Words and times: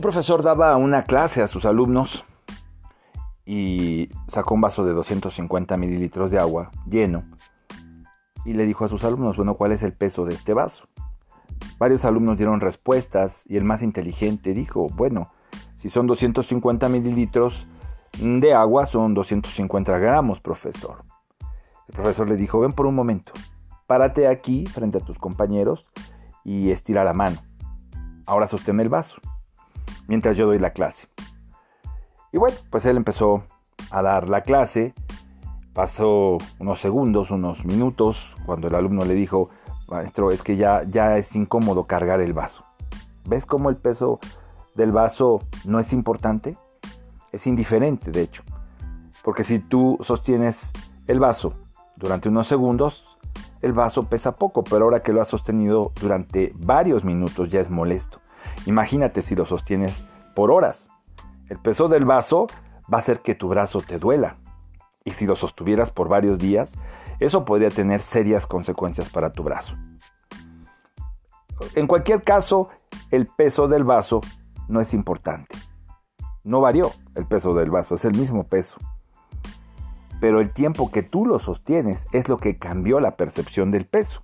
Un 0.00 0.02
profesor 0.02 0.42
daba 0.42 0.78
una 0.78 1.02
clase 1.02 1.42
a 1.42 1.46
sus 1.46 1.66
alumnos 1.66 2.24
y 3.44 4.08
sacó 4.28 4.54
un 4.54 4.62
vaso 4.62 4.82
de 4.82 4.94
250 4.94 5.76
mililitros 5.76 6.30
de 6.30 6.38
agua 6.38 6.70
lleno 6.88 7.24
y 8.46 8.54
le 8.54 8.64
dijo 8.64 8.86
a 8.86 8.88
sus 8.88 9.04
alumnos, 9.04 9.36
bueno, 9.36 9.56
¿cuál 9.56 9.72
es 9.72 9.82
el 9.82 9.92
peso 9.92 10.24
de 10.24 10.32
este 10.32 10.54
vaso? 10.54 10.86
Varios 11.78 12.06
alumnos 12.06 12.38
dieron 12.38 12.60
respuestas 12.60 13.44
y 13.46 13.58
el 13.58 13.64
más 13.64 13.82
inteligente 13.82 14.54
dijo, 14.54 14.88
bueno, 14.88 15.32
si 15.76 15.90
son 15.90 16.06
250 16.06 16.88
mililitros 16.88 17.66
de 18.18 18.54
agua 18.54 18.86
son 18.86 19.12
250 19.12 19.98
gramos, 19.98 20.40
profesor. 20.40 21.04
El 21.88 21.94
profesor 21.94 22.26
le 22.26 22.36
dijo, 22.36 22.58
ven 22.60 22.72
por 22.72 22.86
un 22.86 22.94
momento, 22.94 23.32
párate 23.86 24.28
aquí 24.28 24.64
frente 24.64 24.96
a 24.96 25.02
tus 25.02 25.18
compañeros 25.18 25.90
y 26.42 26.70
estira 26.70 27.04
la 27.04 27.12
mano. 27.12 27.42
Ahora 28.24 28.46
sostén 28.46 28.80
el 28.80 28.88
vaso, 28.88 29.20
mientras 30.10 30.36
yo 30.36 30.46
doy 30.46 30.58
la 30.58 30.70
clase. 30.70 31.06
Y 32.32 32.38
bueno, 32.38 32.56
pues 32.68 32.84
él 32.84 32.96
empezó 32.96 33.44
a 33.92 34.02
dar 34.02 34.28
la 34.28 34.40
clase. 34.40 34.92
Pasó 35.72 36.36
unos 36.58 36.80
segundos, 36.80 37.30
unos 37.30 37.64
minutos, 37.64 38.36
cuando 38.44 38.66
el 38.66 38.74
alumno 38.74 39.04
le 39.04 39.14
dijo, 39.14 39.50
maestro, 39.86 40.32
es 40.32 40.42
que 40.42 40.56
ya, 40.56 40.82
ya 40.82 41.16
es 41.16 41.36
incómodo 41.36 41.84
cargar 41.86 42.20
el 42.20 42.32
vaso. 42.32 42.64
¿Ves 43.24 43.46
cómo 43.46 43.70
el 43.70 43.76
peso 43.76 44.18
del 44.74 44.90
vaso 44.90 45.44
no 45.64 45.78
es 45.78 45.92
importante? 45.92 46.58
Es 47.30 47.46
indiferente, 47.46 48.10
de 48.10 48.22
hecho. 48.22 48.42
Porque 49.22 49.44
si 49.44 49.60
tú 49.60 49.96
sostienes 50.00 50.72
el 51.06 51.20
vaso 51.20 51.54
durante 51.94 52.28
unos 52.28 52.48
segundos, 52.48 53.16
el 53.62 53.74
vaso 53.74 54.08
pesa 54.08 54.34
poco, 54.34 54.64
pero 54.64 54.86
ahora 54.86 55.04
que 55.04 55.12
lo 55.12 55.22
has 55.22 55.28
sostenido 55.28 55.92
durante 56.00 56.52
varios 56.56 57.04
minutos 57.04 57.48
ya 57.48 57.60
es 57.60 57.70
molesto. 57.70 58.20
Imagínate 58.66 59.22
si 59.22 59.34
lo 59.34 59.46
sostienes 59.46 60.04
por 60.34 60.50
horas. 60.50 60.90
El 61.48 61.58
peso 61.58 61.88
del 61.88 62.04
vaso 62.04 62.46
va 62.92 62.98
a 62.98 63.00
hacer 63.00 63.20
que 63.20 63.34
tu 63.34 63.48
brazo 63.48 63.80
te 63.80 63.98
duela. 63.98 64.36
Y 65.04 65.12
si 65.12 65.26
lo 65.26 65.36
sostuvieras 65.36 65.90
por 65.90 66.08
varios 66.08 66.38
días, 66.38 66.72
eso 67.18 67.44
podría 67.44 67.70
tener 67.70 68.02
serias 68.02 68.46
consecuencias 68.46 69.10
para 69.10 69.32
tu 69.32 69.42
brazo. 69.42 69.76
En 71.74 71.86
cualquier 71.86 72.22
caso, 72.22 72.68
el 73.10 73.26
peso 73.26 73.68
del 73.68 73.84
vaso 73.84 74.20
no 74.68 74.80
es 74.80 74.94
importante. 74.94 75.56
No 76.44 76.60
varió 76.60 76.92
el 77.14 77.26
peso 77.26 77.54
del 77.54 77.70
vaso, 77.70 77.96
es 77.96 78.04
el 78.04 78.16
mismo 78.16 78.44
peso. 78.44 78.78
Pero 80.20 80.40
el 80.40 80.52
tiempo 80.52 80.90
que 80.90 81.02
tú 81.02 81.26
lo 81.26 81.38
sostienes 81.38 82.08
es 82.12 82.28
lo 82.28 82.38
que 82.38 82.58
cambió 82.58 83.00
la 83.00 83.16
percepción 83.16 83.70
del 83.70 83.86
peso. 83.86 84.22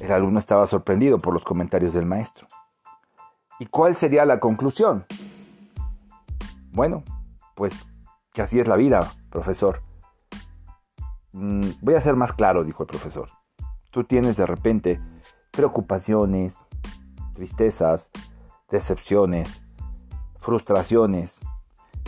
El 0.00 0.12
alumno 0.12 0.38
estaba 0.38 0.66
sorprendido 0.66 1.18
por 1.18 1.34
los 1.34 1.44
comentarios 1.44 1.92
del 1.92 2.06
maestro. 2.06 2.46
¿Y 3.58 3.66
cuál 3.66 3.96
sería 3.96 4.24
la 4.24 4.40
conclusión? 4.40 5.06
Bueno, 6.72 7.04
pues 7.54 7.86
que 8.32 8.42
así 8.42 8.58
es 8.58 8.66
la 8.66 8.76
vida, 8.76 9.12
profesor. 9.30 9.82
Mm, 11.32 11.70
voy 11.80 11.94
a 11.94 12.00
ser 12.00 12.16
más 12.16 12.32
claro, 12.32 12.64
dijo 12.64 12.82
el 12.82 12.88
profesor. 12.88 13.28
Tú 13.90 14.04
tienes 14.04 14.36
de 14.36 14.46
repente 14.46 15.00
preocupaciones, 15.50 16.56
tristezas, 17.34 18.10
decepciones, 18.70 19.62
frustraciones 20.40 21.40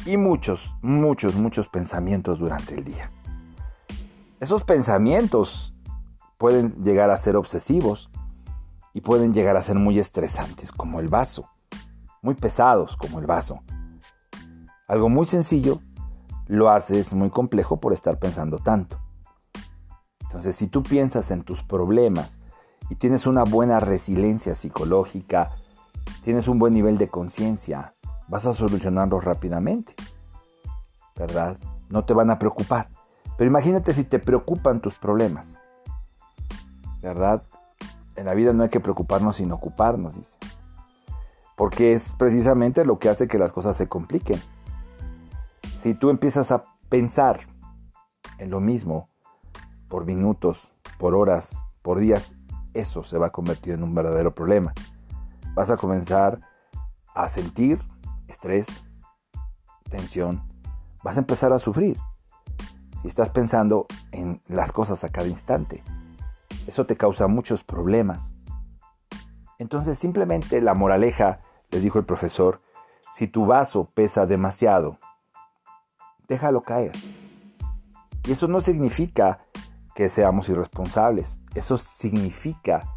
y 0.07 0.17
muchos, 0.17 0.75
muchos, 0.83 1.35
muchos 1.35 1.69
pensamientos 1.69 2.39
durante 2.39 2.75
el 2.75 2.85
día. 2.85 3.11
Esos 4.41 4.65
pensamientos 4.65 5.74
pueden 6.45 6.85
llegar 6.85 7.09
a 7.09 7.17
ser 7.17 7.37
obsesivos 7.37 8.11
y 8.93 9.01
pueden 9.01 9.33
llegar 9.33 9.57
a 9.57 9.63
ser 9.63 9.77
muy 9.77 9.99
estresantes, 9.99 10.73
como 10.73 11.01
el 11.01 11.09
vaso, 11.09 11.49
muy 12.21 12.35
pesados, 12.35 12.99
como 12.99 13.19
el 13.19 13.25
vaso. 13.25 13.63
Algo 14.87 15.09
muy 15.09 15.25
sencillo 15.25 15.81
lo 16.47 16.69
haces 16.69 17.15
muy 17.15 17.31
complejo 17.31 17.81
por 17.81 17.95
estar 17.95 18.19
pensando 18.19 18.59
tanto. 18.59 19.01
Entonces, 20.21 20.55
si 20.55 20.67
tú 20.67 20.83
piensas 20.83 21.31
en 21.31 21.45
tus 21.45 21.63
problemas 21.63 22.41
y 22.91 22.97
tienes 22.97 23.27
una 23.27 23.45
buena 23.45 23.81
resiliencia 23.81 24.55
psicológica, 24.55 25.53
tienes 26.25 26.47
un 26.47 26.59
buen 26.59 26.75
nivel 26.75 26.99
de 26.99 27.09
conciencia, 27.09 27.95
vas 28.29 28.45
a 28.45 28.53
solucionarlos 28.53 29.25
rápidamente. 29.25 29.95
¿Verdad? 31.17 31.57
No 31.89 32.05
te 32.05 32.13
van 32.13 32.29
a 32.29 32.39
preocupar. 32.39 32.91
Pero 33.39 33.49
imagínate 33.49 33.95
si 33.95 34.05
te 34.05 34.19
preocupan 34.19 34.83
tus 34.83 34.97
problemas. 34.97 35.57
¿Verdad? 37.05 37.43
En 38.17 38.25
la 38.25 38.33
vida 38.33 38.55
no 38.55 38.63
hay 38.63 38.71
que 38.71 38.81
preocuparnos 38.81 39.37
sino 39.37 39.57
ocuparnos, 39.57 40.17
dice. 40.17 40.39
Porque 41.55 41.93
es 41.93 42.15
precisamente 42.15 42.87
lo 42.87 42.99
que 42.99 43.11
hace 43.11 43.29
que 43.29 43.39
las 43.39 43.53
cosas 43.53 43.77
se 43.77 43.89
compliquen. 43.89 44.41
Si 45.77 45.93
tú 45.93 46.09
empiezas 46.09 46.51
a 46.51 46.65
pensar 46.89 47.41
en 48.39 48.49
lo 48.49 48.61
mismo 48.61 49.11
por 49.89 50.07
minutos, 50.07 50.71
por 50.99 51.15
horas, 51.15 51.65
por 51.83 51.99
días, 51.99 52.37
eso 52.73 53.05
se 53.05 53.19
va 53.19 53.27
a 53.27 53.33
convertir 53.33 53.75
en 53.75 53.83
un 53.83 53.95
verdadero 53.95 54.35
problema. 54.35 54.73
Vas 55.55 55.69
a 55.69 55.77
comenzar 55.77 56.41
a 57.15 57.29
sentir 57.29 57.83
estrés, 58.29 58.83
tensión, 59.91 60.43
vas 61.03 61.19
a 61.19 61.21
empezar 61.21 61.53
a 61.53 61.59
sufrir. 61.59 61.99
Si 63.03 63.09
estás 63.09 63.29
pensando 63.29 63.87
en 64.11 64.41
las 64.49 64.73
cosas 64.73 65.05
a 65.05 65.11
cada 65.11 65.29
instante, 65.29 65.85
eso 66.67 66.87
te 66.87 66.97
causa 66.97 67.27
muchos 67.27 67.65
problemas. 67.65 68.35
Entonces 69.59 69.99
simplemente 69.99 70.61
la 70.61 70.75
moraleja, 70.75 71.41
les 71.71 71.83
dijo 71.83 71.99
el 71.99 72.05
profesor, 72.05 72.61
si 73.15 73.29
tu 73.29 73.47
vaso 73.47 73.91
pesa 73.95 74.27
demasiado, 74.27 74.99
déjalo 76.29 76.63
caer. 76.63 76.93
Y 78.27 78.33
eso 78.33 78.49
no 78.49 78.61
significa 78.61 79.41
que 79.95 80.09
seamos 80.09 80.49
irresponsables, 80.49 81.41
eso 81.55 81.79
significa 81.79 82.91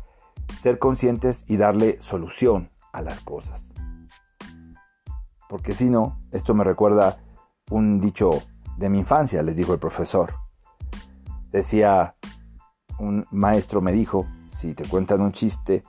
ser 0.60 0.80
conscientes 0.80 1.46
y 1.48 1.58
darle 1.58 2.00
solución 2.00 2.72
a 2.94 3.02
las 3.02 3.20
cosas. 3.20 3.74
Porque 5.48 5.74
si 5.74 5.90
no, 5.90 6.20
esto 6.32 6.54
me 6.54 6.64
recuerda 6.64 7.20
un 7.70 8.00
dicho 8.00 8.42
de 8.78 8.90
mi 8.90 9.00
infancia, 9.00 9.44
les 9.44 9.56
dijo 9.56 9.74
el 9.74 9.80
profesor. 9.80 10.34
Decía, 11.52 12.17
un 13.00 13.26
maestro 13.32 13.82
me 13.82 13.92
dijo, 13.92 14.28
si 14.50 14.74
te 14.74 14.88
cuentan 14.88 15.22
un 15.22 15.32
chiste, 15.32 15.84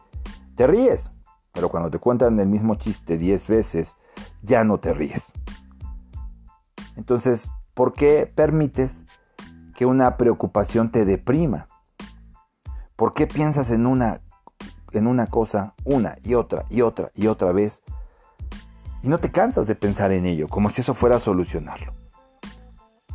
te 0.54 0.66
ríes, 0.66 1.12
pero 1.52 1.68
cuando 1.68 1.90
te 1.90 1.98
cuentan 1.98 2.38
el 2.38 2.48
mismo 2.48 2.74
chiste 2.74 3.16
10 3.16 3.46
veces, 3.46 3.96
ya 4.42 4.64
no 4.64 4.78
te 4.78 4.92
ríes. 4.92 5.32
Entonces, 6.96 7.50
¿por 7.74 7.92
qué 7.92 8.30
permites 8.32 9.04
que 9.74 9.86
una 9.86 10.16
preocupación 10.16 10.90
te 10.90 11.04
deprima? 11.04 11.68
¿Por 12.96 13.14
qué 13.14 13.26
piensas 13.26 13.70
en 13.70 13.86
una, 13.86 14.20
en 14.92 15.06
una 15.06 15.26
cosa 15.28 15.74
una 15.84 16.16
y 16.24 16.34
otra 16.34 16.64
y 16.68 16.80
otra 16.82 17.10
y 17.14 17.28
otra 17.28 17.52
vez? 17.52 17.82
Y 19.02 19.08
no 19.08 19.18
te 19.20 19.30
cansas 19.30 19.68
de 19.68 19.76
pensar 19.76 20.10
en 20.10 20.26
ello, 20.26 20.48
como 20.48 20.70
si 20.70 20.80
eso 20.80 20.94
fuera 20.94 21.16
a 21.16 21.20
solucionarlo. 21.20 21.94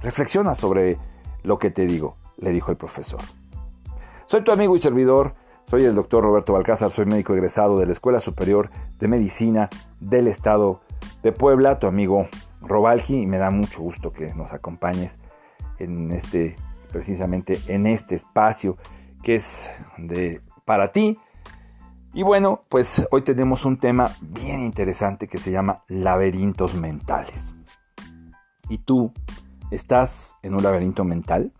Reflexiona 0.02 0.56
sobre 0.56 0.98
lo 1.44 1.58
que 1.58 1.72
te 1.72 1.86
digo, 1.86 2.18
le 2.38 2.52
dijo 2.52 2.72
el 2.72 2.78
profesor. 2.78 3.22
Soy 4.34 4.42
tu 4.42 4.52
amigo 4.52 4.76
y 4.76 4.80
servidor, 4.80 5.36
soy 5.68 5.86
el 5.86 5.94
doctor 5.94 6.24
Roberto 6.24 6.54
Balcázar, 6.54 6.90
soy 6.90 7.06
médico 7.06 7.36
egresado 7.36 7.78
de 7.78 7.86
la 7.86 7.92
Escuela 7.92 8.20
Superior 8.20 8.72
de 8.98 9.08
Medicina 9.08 9.70
del 10.00 10.28
Estado 10.28 10.82
de 11.22 11.32
Puebla, 11.32 11.78
tu 11.78 11.86
amigo 11.86 12.28
Robalgi 12.60 13.16
y 13.16 13.28
me 13.28 13.38
da 13.38 13.52
mucho 13.52 13.84
gusto 13.84 14.12
que 14.12 14.34
nos 14.34 14.52
acompañes 14.52 15.20
en 15.78 16.12
este, 16.12 16.56
precisamente 16.92 17.62
en 17.68 17.86
este 17.86 18.16
espacio 18.16 18.76
que 19.22 19.36
es 19.36 19.70
de, 20.00 20.42
para 20.66 20.92
ti. 20.92 21.20
Y 22.12 22.24
bueno, 22.24 22.62
pues 22.70 23.08
hoy 23.12 23.22
tenemos 23.22 23.66
un 23.66 23.78
tema 23.78 24.10
bien 24.20 24.62
interesante 24.62 25.28
que 25.28 25.38
se 25.38 25.52
llama 25.52 25.84
laberintos 25.88 26.74
mentales. 26.74 27.54
¿Y 28.68 28.80
tú 28.80 29.14
estás 29.70 30.38
en 30.42 30.56
un 30.56 30.64
laberinto 30.64 31.04
mental? 31.04 31.54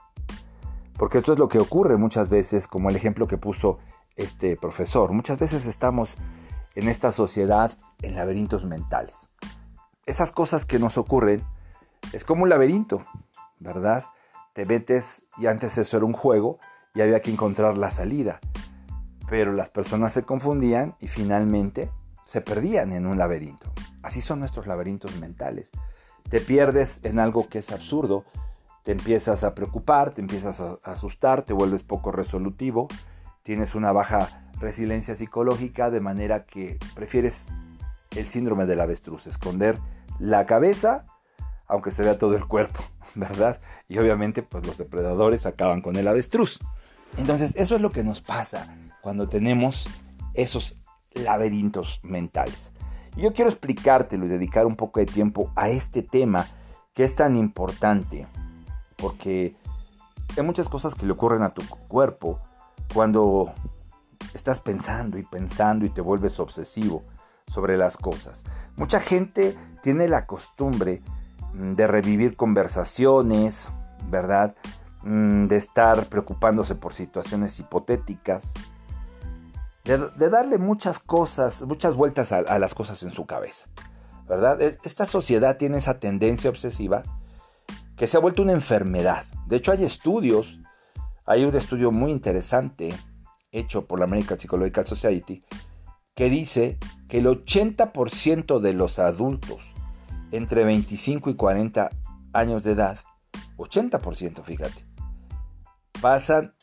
Porque 1.04 1.18
esto 1.18 1.34
es 1.34 1.40
lo 1.40 1.50
que 1.50 1.60
ocurre 1.60 1.98
muchas 1.98 2.30
veces, 2.30 2.68
como 2.68 2.90
el 2.90 2.96
ejemplo 2.96 3.28
que 3.28 3.38
puso 3.38 3.80
este 4.16 4.56
profesor. 4.56 5.12
Muchas 5.12 5.38
veces 5.38 5.68
estamos 5.68 6.18
en 6.76 6.88
esta 6.88 7.12
sociedad 7.12 7.78
en 8.02 8.16
laberintos 8.16 8.64
mentales 8.64 9.30
esas 10.06 10.32
cosas 10.32 10.66
que 10.66 10.80
nos 10.80 10.98
ocurren 10.98 11.44
es 12.12 12.26
como 12.26 12.44
un 12.44 12.50
laberinto, 12.50 13.06
¿verdad? 13.60 14.04
Te 14.54 14.66
metes 14.66 15.26
y 15.38 15.48
antes 15.48 15.78
eso 15.78 15.98
era 15.98 16.06
un 16.06 16.14
juego 16.14 16.60
y 16.94 17.02
había 17.02 17.22
que 17.22 17.32
encontrar 17.32 17.78
la 17.78 17.92
salida. 17.92 18.40
Pero 19.30 19.54
las 19.54 19.70
personas 19.70 20.14
se 20.14 20.24
confundían 20.24 20.96
y 21.00 21.08
finalmente 21.08 21.92
se 22.26 22.42
perdían 22.42 22.92
en 22.92 23.06
un 23.06 23.18
laberinto. 23.18 23.72
Así 24.02 24.22
son 24.22 24.40
nuestros 24.40 24.68
laberintos 24.68 25.18
mentales. 25.18 25.72
Te 26.30 26.42
pierdes 26.42 27.00
en 27.04 27.20
algo 27.20 27.48
que 27.48 27.60
es 27.60 27.72
absurdo, 27.72 28.26
te 28.84 28.92
empiezas 28.92 29.44
a 29.44 29.56
preocupar, 29.56 30.12
te 30.12 30.22
empiezas 30.22 30.62
a 30.62 30.78
asustar, 30.84 31.42
te 31.42 31.54
vuelves 31.54 31.84
poco 31.84 32.12
resolutivo, 32.12 32.88
tienes 33.42 33.76
una 33.76 33.92
baja 33.92 34.52
resiliencia 34.60 35.16
psicológica 35.16 35.90
de 35.90 36.00
manera 36.00 36.46
que 36.46 36.78
prefieres 36.96 37.48
el 38.12 38.28
síndrome 38.28 38.66
del 38.66 38.82
avestruz, 38.82 39.28
esconder 39.28 39.80
la 40.20 40.46
cabeza 40.46 41.06
aunque 41.68 41.92
se 41.92 42.04
vea 42.04 42.18
todo 42.18 42.36
el 42.36 42.46
cuerpo, 42.46 42.82
¿verdad? 43.16 43.60
Y 43.88 43.98
obviamente 43.98 44.44
pues 44.44 44.66
los 44.66 44.78
depredadores 44.78 45.46
acaban 45.46 45.82
con 45.82 45.96
el 45.96 46.08
avestruz. 46.08 46.60
Entonces 47.18 47.56
eso 47.56 47.76
es 47.76 47.82
lo 47.82 47.92
que 47.92 48.04
nos 48.04 48.22
pasa 48.22 48.76
cuando 49.02 49.28
tenemos 49.30 49.88
esos 50.34 50.78
laberintos 51.14 52.00
mentales. 52.04 52.74
Y 53.16 53.22
yo 53.22 53.34
quiero 53.34 53.50
explicártelo 53.50 54.26
y 54.26 54.30
dedicar 54.30 54.66
un 54.66 54.76
poco 54.76 55.00
de 55.00 55.06
tiempo 55.06 55.52
a 55.56 55.70
este 55.70 56.02
tema 56.02 56.48
que 56.94 57.04
es 57.04 57.16
tan 57.16 57.36
importante, 57.36 58.28
porque 59.04 59.54
hay 60.38 60.44
muchas 60.44 60.70
cosas 60.70 60.96
que 60.96 61.06
le 61.06 61.12
ocurren 61.12 61.44
a 61.44 61.54
tu 61.54 61.62
cuerpo 61.90 62.40
cuando 62.94 63.52
estás 64.34 64.62
pensando 64.62 65.18
y 65.18 65.24
pensando 65.24 65.86
y 65.86 65.90
te 65.90 66.00
vuelves 66.00 66.40
obsesivo 66.40 67.04
sobre 67.46 67.76
las 67.76 67.98
cosas. 67.98 68.46
Mucha 68.78 69.02
gente 69.02 69.58
tiene 69.82 70.08
la 70.08 70.26
costumbre 70.26 71.02
mm, 71.54 71.74
de 71.74 71.86
revivir 71.86 72.38
conversaciones, 72.38 73.72
¿verdad? 74.10 74.56
Mm, 75.02 75.48
de 75.48 75.58
estar 75.58 76.06
preocupándose 76.06 76.76
por 76.76 76.94
situaciones 76.94 77.60
hipotéticas, 77.60 78.54
de, 79.84 80.30
darle 80.30 80.60
muchas 80.60 81.00
cosas, 81.00 81.64
muchas 81.64 81.94
vueltas 81.94 82.32
a, 82.32 82.58
las 82.58 82.74
cosas 82.74 83.04
en 83.04 83.12
su 83.12 83.26
cabeza, 83.26 83.66
¿verdad? 84.30 84.62
E, 84.62 84.78
esta 84.86 85.06
sociedad 85.06 85.58
tiene 85.58 85.80
esa 85.80 86.00
tendencia 86.00 86.50
obsesiva 86.50 87.04
que 87.96 88.08
se 88.08 88.18
ha 88.18 88.20
vuelto 88.20 88.42
una 88.42 88.54
enfermedad. 88.54 89.26
De 89.48 89.58
hecho, 89.58 89.72
hay 89.72 89.84
estudios, 89.84 90.60
hay 91.26 91.46
un 91.46 91.56
estudio 91.56 91.92
muy 91.92 92.12
interesante 92.12 92.94
hecho 93.52 93.86
por 93.86 94.00
la 94.00 94.06
American 94.06 94.40
Psychological 94.40 94.88
Society 94.88 95.44
que 96.16 96.30
dice 96.30 96.78
que 97.08 97.20
el 97.20 97.28
80% 97.28 98.60
de 98.60 98.74
los 98.74 99.00
adultos 99.00 99.60
entre 100.32 100.64
25 100.64 101.30
y 101.30 101.36
40 101.36 101.90
años 102.34 102.64
de 102.64 102.72
edad, 102.72 103.00
80% 103.58 104.44
fíjate, 104.44 104.86
pasan 106.02 106.56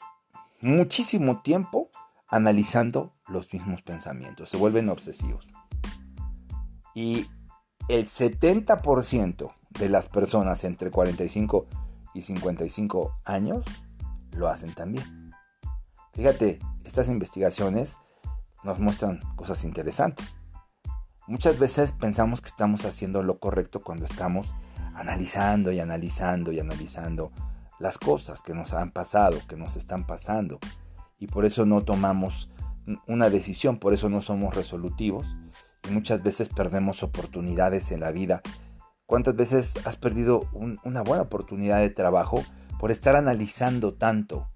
muchísimo 0.61 1.41
tiempo 1.43 1.89
analizando 2.29 3.15
los 3.29 3.53
mismos 3.53 3.83
pensamientos, 3.83 4.51
se 4.51 4.57
vuelven 4.57 4.89
obsesivos. 4.89 5.47
Y 6.95 7.27
el 7.89 8.07
70% 8.07 9.53
de 9.71 9.89
las 9.89 10.09
personas 10.09 10.65
entre 10.65 10.91
45 10.91 11.67
y 12.15 12.23
55 12.23 13.21
años 13.25 13.65
lo 14.33 14.49
hacen 14.49 14.75
también. 14.75 15.33
Fíjate, 16.13 16.59
estas 16.85 17.09
investigaciones 17.09 17.99
nos 18.65 18.79
muestran 18.79 19.21
cosas 19.37 19.65
interesantes. 19.65 20.35
Muchas 21.27 21.59
veces 21.59 21.93
pensamos 21.93 22.41
que 22.41 22.49
estamos 22.49 22.85
haciendo 22.85 23.23
lo 23.23 23.39
correcto 23.39 23.81
cuando 23.81 24.05
estamos 24.05 24.53
analizando 24.95 25.73
y 25.73 25.81
analizando 25.81 26.53
y 26.53 26.61
analizando 26.61 27.31
las 27.79 27.99
cosas 27.99 28.43
que 28.43 28.55
nos 28.55 28.75
han 28.75 28.91
pasado, 28.91 29.39
que 29.49 29.57
nos 29.57 29.77
están 29.77 30.07
pasando, 30.07 30.59
y 31.19 31.27
por 31.27 31.45
eso 31.45 31.65
no 31.67 31.83
tomamos 31.83 32.51
una 33.07 33.31
decisión, 33.31 33.79
por 33.79 33.95
eso 33.95 34.09
no 34.09 34.21
somos 34.21 34.55
resolutivos 34.55 35.27
y 35.89 35.93
muchas 35.93 36.23
veces 36.23 36.49
perdemos 36.49 37.03
oportunidades 37.03 37.93
en 37.93 38.01
la 38.01 38.11
vida. 38.11 38.43
¿Cuántas 39.11 39.35
veces 39.35 39.77
has 39.85 39.97
perdido 39.97 40.45
una 40.85 41.03
buena 41.03 41.25
oportunidad 41.25 41.81
de 41.81 41.91
trabajo 41.91 42.45
por 42.79 42.93
estar 42.93 43.17
analizando 43.17 43.93
tanto? 43.93 44.47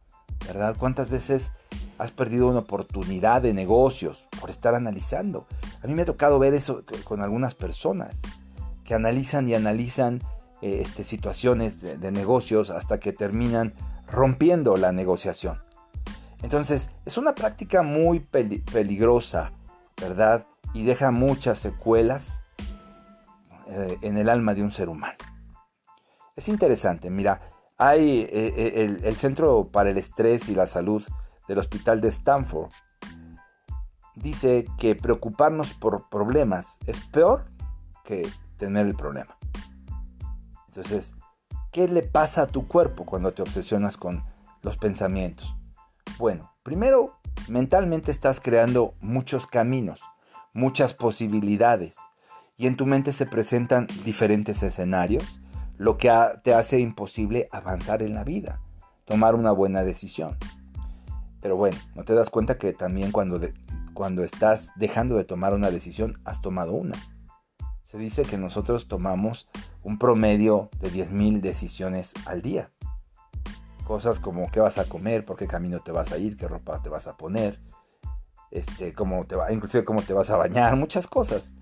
¿Verdad? 0.47 0.77
¿Cuántas 0.79 1.11
veces 1.11 1.51
has 1.99 2.13
perdido 2.13 2.47
una 2.47 2.61
oportunidad 2.61 3.43
de 3.43 3.53
negocios 3.53 4.29
por 4.41 4.51
estar 4.51 4.77
analizando? 4.77 5.49
A 5.83 5.89
mí 5.89 5.95
me 5.95 6.03
ha 6.03 6.05
tocado 6.05 6.39
ver 6.39 6.55
eso 6.55 6.85
con 7.03 7.21
algunas 7.21 7.57
personas 7.57 8.23
que 8.85 8.95
analizan 8.95 9.49
y 9.49 9.57
analizan 9.57 10.23
eh, 10.63 10.83
este, 10.83 11.03
situaciones 11.03 11.81
de 11.81 12.13
negocios 12.13 12.71
hasta 12.71 13.01
que 13.01 13.13
terminan 13.13 13.75
rompiendo 14.09 14.77
la 14.77 14.93
negociación. 14.93 15.59
Entonces, 16.45 16.91
es 17.05 17.19
una 17.19 17.35
práctica 17.35 17.83
muy 17.83 18.21
peligrosa, 18.21 19.51
¿verdad? 20.01 20.47
Y 20.75 20.85
deja 20.85 21.11
muchas 21.11 21.59
secuelas 21.59 22.44
eh, 23.67 23.99
en 24.03 24.17
el 24.17 24.29
alma 24.29 24.55
de 24.55 24.63
un 24.63 24.73
ser 24.73 24.89
humano. 24.89 25.17
Es 26.37 26.49
interesante, 26.49 27.11
mira, 27.11 27.41
hay 27.79 28.21
eh, 28.21 28.55
eh, 28.57 28.99
el, 29.03 29.17
Centro 29.17 29.71
para 29.71 29.91
el 29.91 29.99
Estrés 29.99 30.49
y 30.49 30.55
la 30.55 30.67
Salud 30.67 31.03
del 31.49 31.59
Hospital 31.59 32.01
de 32.01 32.09
Stanford. 32.09 32.71
Dice 34.15 34.67
que 34.79 34.95
preocuparnos 34.95 35.73
por 35.75 36.09
problemas 36.09 36.79
es 36.87 37.01
peor 37.01 37.45
que 38.05 38.29
tener 38.57 38.87
el 38.87 38.95
problema. 38.95 39.37
Entonces, 40.69 41.15
¿qué 41.73 41.89
le 41.89 42.03
pasa 42.03 42.43
a 42.43 42.47
tu 42.47 42.67
cuerpo 42.67 43.05
cuando 43.05 43.33
te 43.33 43.43
obsesionas 43.43 43.97
con 43.97 44.25
los 44.63 44.77
pensamientos? 44.77 45.55
Bueno, 46.19 46.53
primero, 46.63 47.19
mentalmente 47.49 48.13
estás 48.13 48.41
creando 48.41 48.95
muchos 49.01 49.47
caminos, 49.47 50.01
muchas 50.53 50.95
posibilidades, 50.95 51.97
y 52.57 52.67
en 52.67 52.77
tu 52.77 52.87
mente 52.87 53.13
se 53.13 53.27
presentan 53.27 53.87
diferentes 54.05 54.63
escenarios, 54.63 55.41
lo 55.77 55.99
que 55.99 56.13
te 56.43 56.55
hace 56.55 56.81
imposible 56.81 57.49
avanzar 57.51 58.03
en 58.03 58.15
la 58.15 58.25
vida, 58.25 58.61
tomar 59.05 59.35
una 59.35 59.51
buena 59.51 59.83
decisión. 59.83 60.37
Pero 61.41 61.57
bueno, 61.57 61.77
no 61.95 62.05
te 62.05 62.15
das 62.15 62.31
cuenta 62.31 62.57
que 62.57 62.73
también 62.73 63.13
cuando, 63.13 63.41
cuando 63.93 64.25
estás 64.25 64.73
dejando 64.77 65.17
de 65.17 65.25
tomar 65.25 65.53
una 65.53 65.71
decisión, 65.71 66.21
has 66.25 66.41
tomado 66.41 66.73
una. 66.73 66.95
Se 67.83 67.99
dice 67.99 68.23
que 68.23 68.39
nosotros 68.39 68.89
tomamos 68.89 69.49
un 69.83 69.99
promedio 69.99 70.71
de 70.81 70.91
10.000 70.91 71.41
decisiones 71.41 72.15
al 72.25 72.41
día. 72.41 72.71
Cosas 73.85 74.21
como 74.21 74.51
qué 74.51 74.61
vas 74.61 74.79
a 74.79 74.89
comer, 74.89 75.25
por 75.25 75.37
qué 75.37 75.47
camino 75.47 75.81
te 75.81 75.93
vas 75.93 76.13
a 76.13 76.19
ir, 76.19 76.37
qué 76.37 76.49
ropa 76.49 76.81
te 76.83 76.89
vas 76.89 77.07
a 77.07 77.17
poner, 77.17 77.61
este, 78.51 78.95
cómo 78.95 79.27
te 79.27 79.37
va, 79.37 79.53
inclusive 79.53 79.85
cómo 79.85 80.01
te 80.01 80.15
vas 80.15 80.31
a 80.31 80.37
bañar, 80.37 80.77
muchas 80.77 81.07
cosas. 81.07 81.53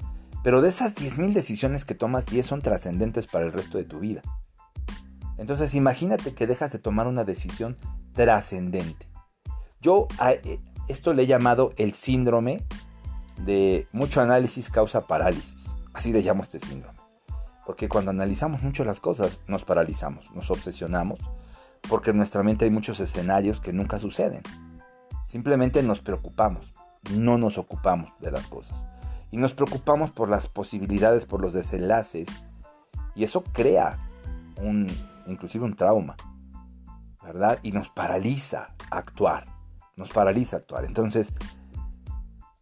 Pero 0.43 0.61
de 0.61 0.69
esas 0.69 0.95
10.000 0.95 1.33
decisiones 1.33 1.85
que 1.85 1.95
tomas, 1.95 2.27
10 2.27 2.47
son 2.47 2.63
trascendentes 2.63 3.27
para 3.27 3.47
el 3.47 3.53
resto 3.53 3.79
de 3.79 3.85
tu 3.85 4.01
vida. 4.01 4.23
Entonces 5.39 5.75
imagínate 5.75 6.35
que 6.35 6.47
dejas 6.47 6.73
de 6.73 6.79
tomar 6.79 7.07
una 7.07 7.25
decisión 7.25 7.77
trascendente. 8.13 9.09
Yo 9.81 10.09
eh, 10.25 10.61
esto 10.89 11.15
le 11.15 11.23
he 11.23 11.27
llamado 11.27 11.73
el 11.77 11.95
síndrome 11.95 12.63
de 13.39 13.87
mucho 13.93 14.21
análisis 14.21 14.71
causa 14.71 15.07
parálisis. 15.07 15.71
Así 15.93 16.13
le 16.13 16.23
llamo 16.23 16.43
este 16.43 16.59
síndrome. 16.59 16.99
Porque 17.67 17.89
cuando 17.89 18.11
analizamos 18.11 18.63
mucho 18.63 18.85
las 18.85 19.01
cosas, 19.01 19.41
nos 19.47 19.65
paralizamos, 19.65 20.31
nos 20.33 20.51
obsesionamos 20.51 21.19
porque 21.89 22.11
en 22.11 22.17
nuestra 22.17 22.43
mente 22.43 22.65
hay 22.65 22.71
muchos 22.71 23.01
escenarios 23.01 23.61
que 23.61 23.73
nunca 23.73 23.99
suceden. 23.99 24.43
Simplemente 25.27 25.83
nos 25.83 26.01
preocupamos, 26.01 26.73
no 27.13 27.39
nos 27.39 27.59
ocupamos 27.59 28.11
de 28.21 28.31
las 28.31 28.47
cosas. 28.47 28.87
Y 29.33 29.39
nos 29.39 29.55
preocupamos 29.55 30.13
por 30.13 30.29
las 30.29 30.47
posibilidades, 30.47 31.25
por 31.25 31.41
los 31.41 31.53
desenlaces. 31.55 32.29
Y 33.17 33.25
eso 33.25 33.43
crea 33.43 33.99
un, 34.59 34.87
inclusive 35.27 35.65
un 35.65 35.75
trauma, 35.75 36.17
¿verdad? 37.25 37.59
Y 37.63 37.73
nos 37.73 37.89
paraliza 37.89 38.75
actuar. 38.91 39.47
Nos 39.97 40.11
paraliza 40.11 40.59
actuar. 40.59 40.85
Entonces, 40.85 41.35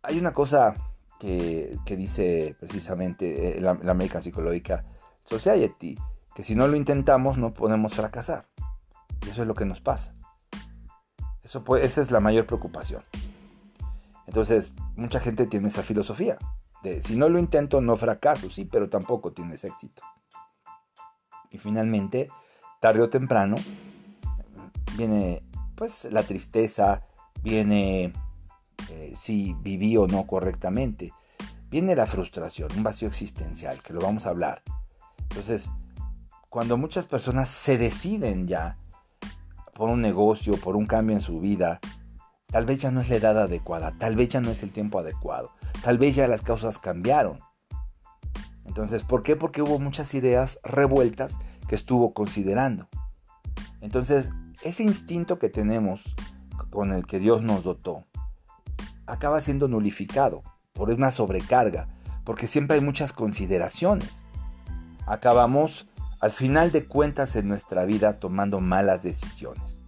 hay 0.03 0.19
una 0.19 0.33
cosa 0.33 0.75
que, 1.19 1.79
dice 1.85 2.57
precisamente 2.59 3.59
eh, 3.59 3.61
la, 3.61 3.75
la 3.75 3.91
American 3.91 4.23
Psychological 4.23 4.85
Society, 5.27 5.99
que 6.35 6.43
si 6.43 6.55
no 6.55 6.67
lo 6.67 6.77
intentamos 6.77 7.37
no 7.37 7.53
podemos 7.53 7.95
fracasar. 7.95 8.47
Y 9.27 9.31
eso 9.31 9.43
es 9.43 9.49
lo 9.49 9.55
que 9.55 9.67
nos 9.67 9.81
pasa. 9.81 10.15
Eso 11.43 11.65
esa 11.77 12.01
es 12.01 12.11
la 12.11 12.21
mayor 12.21 12.47
preocupación. 12.47 13.03
Entonces, 14.27 14.73
mucha 14.95 15.19
gente 15.19 15.47
tiene 15.47 15.69
esa 15.69 15.83
filosofía. 15.83 16.39
Si 17.03 17.17
no 17.17 17.29
lo 17.29 17.39
intento, 17.39 17.81
no 17.81 17.97
fracaso, 17.97 18.51
sí, 18.51 18.65
pero 18.65 18.89
tampoco 18.89 19.33
tienes 19.33 19.65
éxito. 19.65 20.03
Y 21.51 21.59
finalmente, 21.59 22.29
tarde 22.81 23.03
o 23.03 23.11
temprano, 23.11 23.57
viene 24.97 25.43
pues 25.75 26.07
la 26.11 26.23
tristeza, 26.23 27.03
viene 27.43 28.13
eh, 28.91 29.13
si 29.15 29.55
viví 29.61 29.97
o 29.97 30.07
no 30.07 30.27
correctamente, 30.27 31.13
viene 31.71 31.95
la 31.95 32.07
frustración, 32.07 32.71
un 32.77 32.83
vacío 32.83 33.09
existencial, 33.09 33.83
que 33.83 33.93
lo 33.93 34.01
vamos 34.01 34.27
a 34.27 34.31
hablar. 34.31 34.63
Entonces, 35.19 35.71
cuando 36.49 36.77
muchas 36.77 37.07
personas 37.07 37.49
se 37.49 37.79
deciden 37.79 38.47
ya 38.49 38.77
por 39.75 39.89
un 39.89 40.01
negocio, 40.01 40.57
por 40.57 40.77
un 40.77 40.87
cambio 40.87 41.15
en 41.17 41.23
su 41.23 41.41
vida, 41.41 41.81
tal 42.47 42.67
vez 42.67 42.79
ya 42.79 42.91
no 42.91 43.01
es 43.01 43.09
la 43.09 43.17
edad 43.17 43.39
adecuada, 43.39 43.95
tal 43.99 44.17
vez 44.17 44.29
ya 44.29 44.41
no 44.41 44.51
es 44.51 44.63
el 44.63 44.73
tiempo 44.73 44.99
adecuado, 44.99 45.53
tal 45.83 45.99
vez 45.99 46.15
ya 46.15 46.27
las 46.29 46.43
causas 46.43 46.79
cambiaron. 46.79 47.41
Entonces, 48.65 49.03
¿por 49.03 49.23
qué? 49.23 49.37
Porque 49.37 49.63
hubo 49.63 49.79
muchas 49.79 50.15
ideas 50.15 50.61
revueltas 50.63 51.39
que 51.69 51.75
estuvo 51.75 52.13
considerando. 52.13 52.89
Entonces, 53.81 54.29
ese 54.63 54.83
instinto 54.83 55.39
que 55.39 55.49
tenemos 55.49 56.03
con 56.71 56.93
el 56.93 57.07
que 57.07 57.19
Dios 57.19 57.43
nos 57.43 57.65
dotó, 57.65 58.05
acaba 59.07 59.41
siendo 59.41 59.69
nulificado 59.69 60.43
por 60.73 60.91
una 60.91 61.11
sobrecarga, 61.11 61.89
porque 62.25 62.47
siempre 62.47 62.77
hay 62.77 62.83
muchas 62.83 63.13
consideraciones. 63.13 64.11
Acabamos 65.07 65.89
al 66.21 66.31
final 66.31 66.71
de 66.71 66.85
cuentas 66.85 67.35
en 67.37 67.49
nuestra 67.49 67.85
vida 67.85 68.21
tomando 68.21 68.61
malas 68.61 69.03
decisiones. 69.03 69.81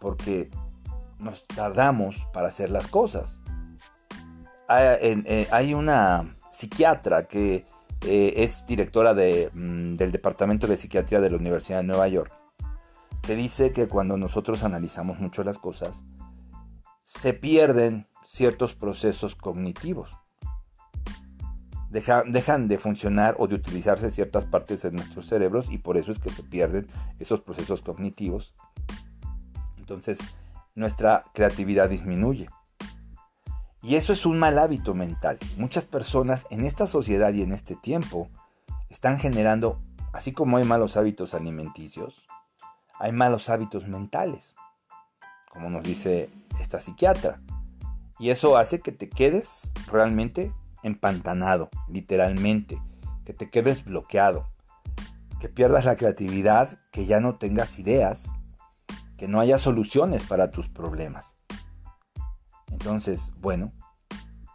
Porque 0.00 0.50
nos 1.18 1.46
tardamos 1.46 2.26
para 2.32 2.48
hacer 2.48 2.70
las 2.70 2.86
cosas. 2.86 3.40
Eh, 4.68 5.46
hay 5.50 5.74
una 5.74 6.36
psiquiatra 6.50 7.26
que 7.26 7.66
eh, 8.04 8.34
es 8.36 8.66
directora 8.66 9.14
mm, 9.14 9.96
del 9.96 10.12
Departamento 10.12 10.66
de 10.66 10.76
Psiquiatría 10.76 11.20
de 11.20 11.30
la 11.30 11.36
Universidad 11.36 11.78
de 11.78 11.84
Nueva 11.84 12.08
York, 12.08 12.32
que 13.22 13.36
dice 13.36 13.72
que 13.72 13.88
cuando 13.88 14.16
nosotros 14.16 14.64
analizamos 14.64 15.18
mucho 15.18 15.44
las 15.44 15.58
cosas, 15.58 16.02
se 17.04 17.32
pierden 17.32 18.06
ciertos 18.24 18.74
procesos 18.74 19.36
cognitivos. 19.36 20.10
dejan 21.90 22.68
de 22.68 22.78
funcionar 22.78 23.36
o 23.38 23.46
de 23.46 23.54
utilizarse 23.54 24.10
ciertas 24.10 24.44
partes 24.44 24.82
de 24.82 24.90
nuestros 24.90 25.26
cerebros 25.26 25.70
y 25.70 25.78
por 25.78 25.96
eso 25.96 26.10
es 26.10 26.18
que 26.18 26.30
se 26.30 26.42
pierden 26.42 26.88
esos 27.18 27.40
procesos 27.40 27.80
cognitivos. 27.80 28.54
Entonces, 29.78 30.18
nuestra 30.74 31.24
creatividad 31.32 31.88
disminuye. 31.88 32.48
Y 33.86 33.94
eso 33.94 34.12
es 34.12 34.26
un 34.26 34.36
mal 34.36 34.58
hábito 34.58 34.94
mental. 34.94 35.38
Muchas 35.56 35.84
personas 35.84 36.44
en 36.50 36.64
esta 36.64 36.88
sociedad 36.88 37.32
y 37.32 37.42
en 37.42 37.52
este 37.52 37.76
tiempo 37.76 38.28
están 38.88 39.20
generando, 39.20 39.80
así 40.12 40.32
como 40.32 40.56
hay 40.56 40.64
malos 40.64 40.96
hábitos 40.96 41.34
alimenticios, 41.34 42.20
hay 42.98 43.12
malos 43.12 43.48
hábitos 43.48 43.86
mentales, 43.86 44.56
como 45.52 45.70
nos 45.70 45.84
dice 45.84 46.30
esta 46.60 46.80
psiquiatra. 46.80 47.40
Y 48.18 48.30
eso 48.30 48.56
hace 48.56 48.80
que 48.80 48.90
te 48.90 49.08
quedes 49.08 49.70
realmente 49.86 50.52
empantanado, 50.82 51.70
literalmente, 51.86 52.82
que 53.24 53.34
te 53.34 53.50
quedes 53.50 53.84
bloqueado, 53.84 54.48
que 55.38 55.48
pierdas 55.48 55.84
la 55.84 55.94
creatividad, 55.94 56.80
que 56.90 57.06
ya 57.06 57.20
no 57.20 57.36
tengas 57.36 57.78
ideas, 57.78 58.32
que 59.16 59.28
no 59.28 59.38
haya 59.38 59.58
soluciones 59.58 60.24
para 60.24 60.50
tus 60.50 60.68
problemas. 60.68 61.35
Entonces, 62.78 63.32
bueno, 63.40 63.72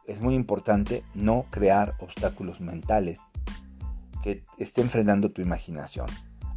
es 0.06 0.22
muy 0.22 0.36
importante 0.36 1.04
no 1.16 1.48
crear 1.50 1.96
obstáculos 2.00 2.62
mentales 2.62 3.20
que 4.22 4.44
estén 4.60 4.92
frenando 4.92 5.32
tu 5.32 5.42
imaginación. 5.42 6.06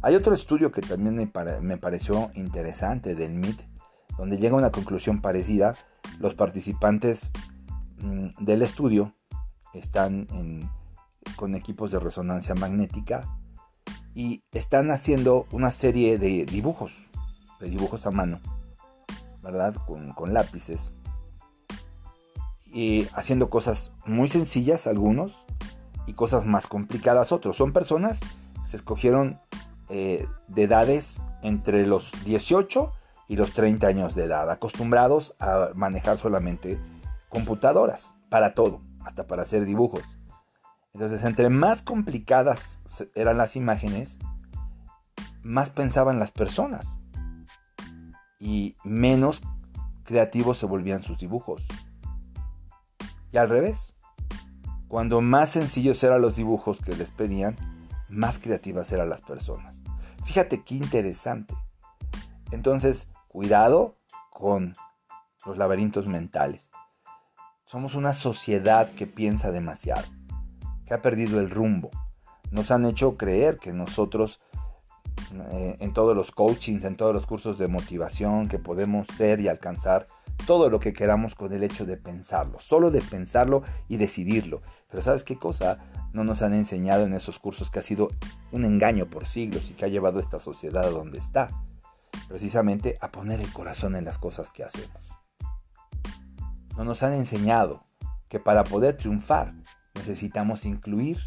Hay 0.03 0.13
otro 0.13 0.35
estudio 0.35 0.71
que 0.71 0.81
también 0.81 1.15
me, 1.15 1.77
pareció 1.77 2.29
interesante 2.35 3.15
del 3.15 3.33
MIT, 3.33 3.61
donde 4.15 4.37
llega 4.37 4.53
a 4.53 4.59
una 4.59 4.71
conclusión 4.71 5.21
parecida. 5.21 5.75
Los 6.19 6.35
participantes 6.35 7.31
mm, 7.97 8.43
del 8.45 8.61
estudio 8.61 9.15
están 9.73 10.27
con 11.35 11.55
equipos 11.55 11.91
de 11.91 11.99
resonancia 11.99 12.53
magnética 12.53 13.23
y 14.13 14.43
están 14.51 14.91
haciendo 14.91 15.47
una 15.51 15.71
serie 15.71 16.19
de 16.19 16.45
dibujos, 16.45 16.93
de 17.59 17.69
dibujos 17.69 18.05
a 18.05 18.11
mano, 18.11 18.39
¿verdad? 19.41 19.75
con 19.87 20.33
lápices 20.33 20.91
haciendo 23.13 23.49
cosas 23.49 23.93
muy 24.05 24.27
sencillas 24.27 24.85
algunos 24.85 25.37
y 26.07 26.13
cosas 26.13 26.45
más 26.45 26.67
complicadas 26.67 27.31
otros. 27.31 27.55
Son 27.55 27.71
personas 27.71 28.19
que 28.19 28.27
se 28.65 28.77
escogieron 28.77 29.37
eh, 29.89 30.27
de 30.47 30.63
edades 30.63 31.21
entre 31.41 31.85
los 31.87 32.11
18 32.25 32.91
y 33.27 33.35
los 33.37 33.53
30 33.53 33.87
años 33.87 34.15
de 34.15 34.25
edad, 34.25 34.49
acostumbrados 34.51 35.35
a 35.39 35.69
manejar 35.73 36.17
solamente 36.17 36.79
computadoras 37.29 38.11
para 38.29 38.53
todo, 38.53 38.81
hasta 39.03 39.25
para 39.27 39.43
hacer 39.43 39.65
dibujos. 39.65 40.01
Entonces, 40.93 41.23
entre 41.23 41.49
más 41.49 41.81
complicadas 41.81 42.79
eran 43.15 43.37
las 43.37 43.55
imágenes, 43.55 44.19
más 45.43 45.69
pensaban 45.69 46.19
las 46.19 46.31
personas 46.31 46.87
y 48.39 48.75
menos 48.83 49.41
creativos 50.03 50.57
se 50.57 50.65
volvían 50.65 51.03
sus 51.03 51.17
dibujos. 51.17 51.61
Y 53.35 53.37
al 53.37 53.49
revés, 53.49 53.93
cuando 54.87 55.19
más 55.19 55.49
sencillos 55.49 56.01
eran 56.05 56.21
los 56.21 56.37
dibujos 56.37 56.79
que 56.79 56.95
les 56.95 57.11
pedían, 57.11 57.57
más 58.07 58.39
creativas 58.39 58.93
eran 58.93 59.09
las 59.09 59.19
personas. 59.19 59.81
Fíjate 60.23 60.63
qué 60.63 60.75
interesante. 60.75 61.53
Entonces, 62.51 63.09
cuidado 63.27 63.97
con 64.29 64.71
los 65.45 65.57
laberintos 65.57 66.07
mentales. 66.07 66.69
Somos 67.65 67.93
una 67.93 68.13
sociedad 68.13 68.89
que 68.91 69.05
piensa 69.05 69.51
demasiado, 69.51 70.07
que 70.85 70.93
ha 70.93 71.01
perdido 71.01 71.41
el 71.41 71.49
rumbo. 71.49 71.89
Nos 72.51 72.71
han 72.71 72.85
hecho 72.85 73.17
creer 73.17 73.57
que 73.57 73.73
nosotros, 73.73 74.39
eh, 75.51 75.75
en 75.81 75.91
todos 75.91 76.15
los 76.15 76.31
coachings, 76.31 76.85
en 76.85 76.95
todos 76.95 77.13
los 77.13 77.25
cursos 77.25 77.57
de 77.57 77.67
motivación, 77.67 78.47
que 78.47 78.59
podemos 78.59 79.07
ser 79.07 79.41
y 79.41 79.49
alcanzar 79.49 80.07
todo 80.45 80.69
lo 80.69 80.79
que 80.79 80.93
queramos 80.93 81.35
con 81.35 81.53
el 81.53 81.63
hecho 81.63 81.85
de 81.85 81.97
pensarlo, 81.97 82.59
solo 82.59 82.91
de 82.91 83.01
pensarlo 83.01 83.63
y 83.87 83.97
decidirlo. 83.97 84.61
Pero 84.89 85.01
¿sabes 85.01 85.23
qué 85.23 85.37
cosa 85.37 85.79
no 86.13 86.23
nos 86.23 86.41
han 86.41 86.53
enseñado 86.53 87.03
en 87.03 87.13
esos 87.13 87.39
cursos 87.39 87.71
que 87.71 87.79
ha 87.79 87.83
sido 87.83 88.09
un 88.51 88.65
engaño 88.65 89.07
por 89.07 89.25
siglos 89.25 89.69
y 89.69 89.73
que 89.73 89.85
ha 89.85 89.89
llevado 89.89 90.17
a 90.17 90.21
esta 90.21 90.39
sociedad 90.39 90.85
a 90.85 90.89
donde 90.89 91.17
está? 91.17 91.49
Precisamente 92.27 92.97
a 93.01 93.11
poner 93.11 93.41
el 93.41 93.51
corazón 93.51 93.95
en 93.95 94.05
las 94.05 94.17
cosas 94.17 94.51
que 94.51 94.63
hacemos. 94.63 95.01
No 96.77 96.83
nos 96.83 97.03
han 97.03 97.13
enseñado 97.13 97.85
que 98.27 98.39
para 98.39 98.63
poder 98.63 98.97
triunfar 98.97 99.53
necesitamos 99.95 100.65
incluir 100.65 101.19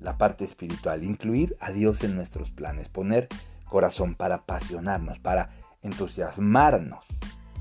la 0.00 0.16
parte 0.16 0.44
espiritual, 0.44 1.04
incluir 1.04 1.56
a 1.60 1.72
Dios 1.72 2.04
en 2.04 2.14
nuestros 2.14 2.50
planes, 2.50 2.88
poner 2.88 3.28
corazón 3.68 4.14
para 4.14 4.36
apasionarnos, 4.36 5.18
para 5.18 5.50
entusiasmarnos 5.82 7.04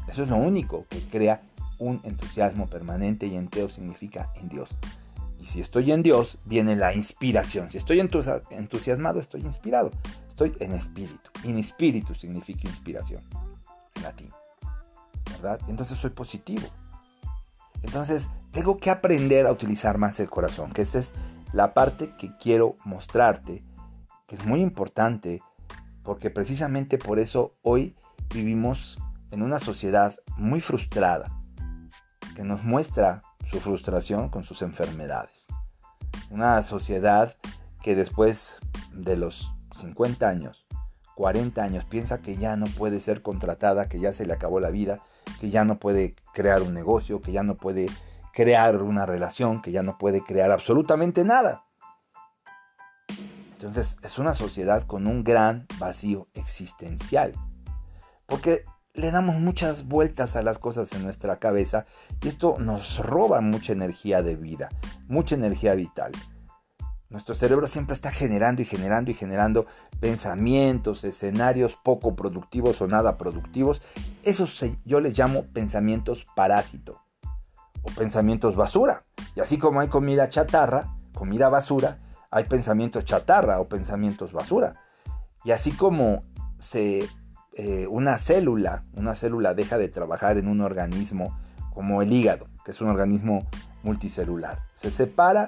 eso 0.08 0.24
es 0.24 0.30
lo 0.30 0.38
único 0.38 0.86
que 0.90 1.00
crea 1.02 1.42
un 1.80 2.00
entusiasmo 2.04 2.68
permanente 2.68 3.28
y 3.28 3.36
entero 3.36 3.70
significa 3.70 4.32
en 4.36 4.50
Dios. 4.50 4.70
Y 5.40 5.46
si 5.46 5.62
estoy 5.62 5.92
en 5.92 6.02
Dios, 6.02 6.40
viene 6.46 6.76
la 6.76 6.94
inspiración. 6.94 7.70
Si 7.70 7.78
estoy 7.78 8.00
entusiasmado, 8.00 9.20
estoy 9.20 9.42
inspirado. 9.42 9.92
Estoy 10.30 10.56
en 10.60 10.74
espíritu. 10.74 11.30
En 11.44 11.58
espíritu 11.58 12.16
significa 12.16 12.68
inspiración 12.68 13.22
en 13.96 14.04
latín. 14.04 14.32
¿Verdad? 15.34 15.60
Entonces 15.68 15.98
soy 15.98 16.10
positivo. 16.10 16.68
Entonces 17.84 18.28
tengo 18.52 18.78
que 18.78 18.90
aprender 18.90 19.46
a 19.46 19.52
utilizar 19.52 19.98
más 19.98 20.20
el 20.20 20.30
corazón, 20.30 20.72
que 20.72 20.82
esa 20.82 21.00
es 21.00 21.14
la 21.54 21.74
parte 21.74 22.16
que 22.18 22.36
quiero 22.38 22.76
mostrarte, 22.84 23.62
que 24.28 24.36
es 24.36 24.46
muy 24.46 24.62
importante, 24.62 25.42
porque 26.02 26.30
precisamente 26.30 26.98
por 26.98 27.20
eso 27.20 27.54
hoy 27.62 27.96
vivimos 28.34 28.98
en 29.32 29.42
una 29.42 29.60
sociedad 29.60 30.16
muy 30.36 30.62
frustrada, 30.62 31.32
que 32.36 32.44
nos 32.44 32.64
muestra 32.64 33.22
su 33.46 33.60
frustración 33.60 34.30
con 34.30 34.44
sus 34.44 34.62
enfermedades. 34.62 35.48
Una 36.30 36.62
sociedad 36.64 37.36
que 37.82 37.96
después 37.96 38.60
de 38.92 39.18
los 39.18 39.54
50 39.76 40.28
años, 40.28 40.66
40 41.16 41.64
años, 41.64 41.86
piensa 41.86 42.20
que 42.20 42.38
ya 42.38 42.56
no 42.56 42.66
puede 42.66 43.00
ser 43.00 43.22
contratada, 43.22 43.90
que 43.90 44.00
ya 44.00 44.14
se 44.14 44.26
le 44.26 44.34
acabó 44.34 44.60
la 44.60 44.70
vida, 44.70 45.00
que 45.40 45.50
ya 45.50 45.66
no 45.66 45.80
puede 45.80 46.16
crear 46.34 46.62
un 46.62 46.74
negocio, 46.74 47.22
que 47.22 47.32
ya 47.32 47.44
no 47.44 47.56
puede 47.56 47.88
crear 48.34 48.82
una 48.82 49.06
relación, 49.06 49.62
que 49.62 49.72
ya 49.72 49.82
no 49.82 49.98
puede 49.98 50.24
crear 50.24 50.52
absolutamente 50.52 51.24
nada. 51.24 51.64
Entonces 53.54 53.98
es 54.04 54.20
una 54.20 54.36
sociedad 54.36 54.84
con 54.84 55.08
un 55.08 55.24
gran 55.24 55.66
vacío 55.80 56.28
existencial. 56.36 57.34
Porque 58.28 58.64
le 58.98 59.12
damos 59.12 59.36
muchas 59.36 59.88
vueltas 59.88 60.36
a 60.36 60.44
las 60.44 60.58
cosas 60.58 60.92
en 60.94 61.04
nuestra 61.04 61.38
cabeza 61.38 61.86
y 62.22 62.28
esto 62.28 62.58
nos 62.60 63.00
roba 63.00 63.42
mucha 63.42 63.72
energía 63.72 64.24
de 64.24 64.36
vida, 64.36 64.70
mucha 65.08 65.36
energía 65.36 65.76
vital. 65.76 66.12
Nuestro 67.10 67.36
cerebro 67.36 67.68
siempre 67.68 67.94
está 67.94 68.12
generando 68.12 68.62
y 68.62 68.66
generando 68.66 69.12
y 69.12 69.14
generando 69.14 69.66
pensamientos, 70.02 71.06
escenarios 71.06 71.78
poco 71.82 72.16
productivos 72.16 72.82
o 72.82 72.88
nada 72.88 73.16
productivos. 73.16 73.82
Esos 74.24 74.66
yo 74.84 75.00
les 75.00 75.18
llamo 75.18 75.46
pensamientos 75.54 76.26
parásito 76.36 77.02
o 77.84 77.92
pensamientos 77.92 78.58
basura. 78.58 79.04
Y 79.36 79.40
así 79.40 79.58
como 79.58 79.80
hay 79.80 79.88
comida 79.88 80.28
chatarra, 80.28 80.98
comida 81.14 81.48
basura, 81.48 82.00
hay 82.30 82.44
pensamientos 82.44 83.06
chatarra 83.06 83.62
o 83.62 83.70
pensamientos 83.70 84.34
basura. 84.34 84.76
Y 85.46 85.52
así 85.52 85.72
como 85.72 86.22
se 86.60 87.08
eh, 87.60 87.88
una 87.88 88.20
célula, 88.20 88.84
una 88.94 89.16
célula 89.16 89.56
deja 89.56 89.80
de 89.80 89.90
trabajar 89.90 90.38
en 90.38 90.48
un 90.48 90.62
organismo 90.62 91.36
como 91.74 92.04
el 92.04 92.14
hígado, 92.14 92.46
que 92.64 92.70
es 92.70 92.82
un 92.82 92.88
organismo 92.88 93.48
multicelular. 93.82 94.60
Se 94.76 94.92
separa, 94.92 95.48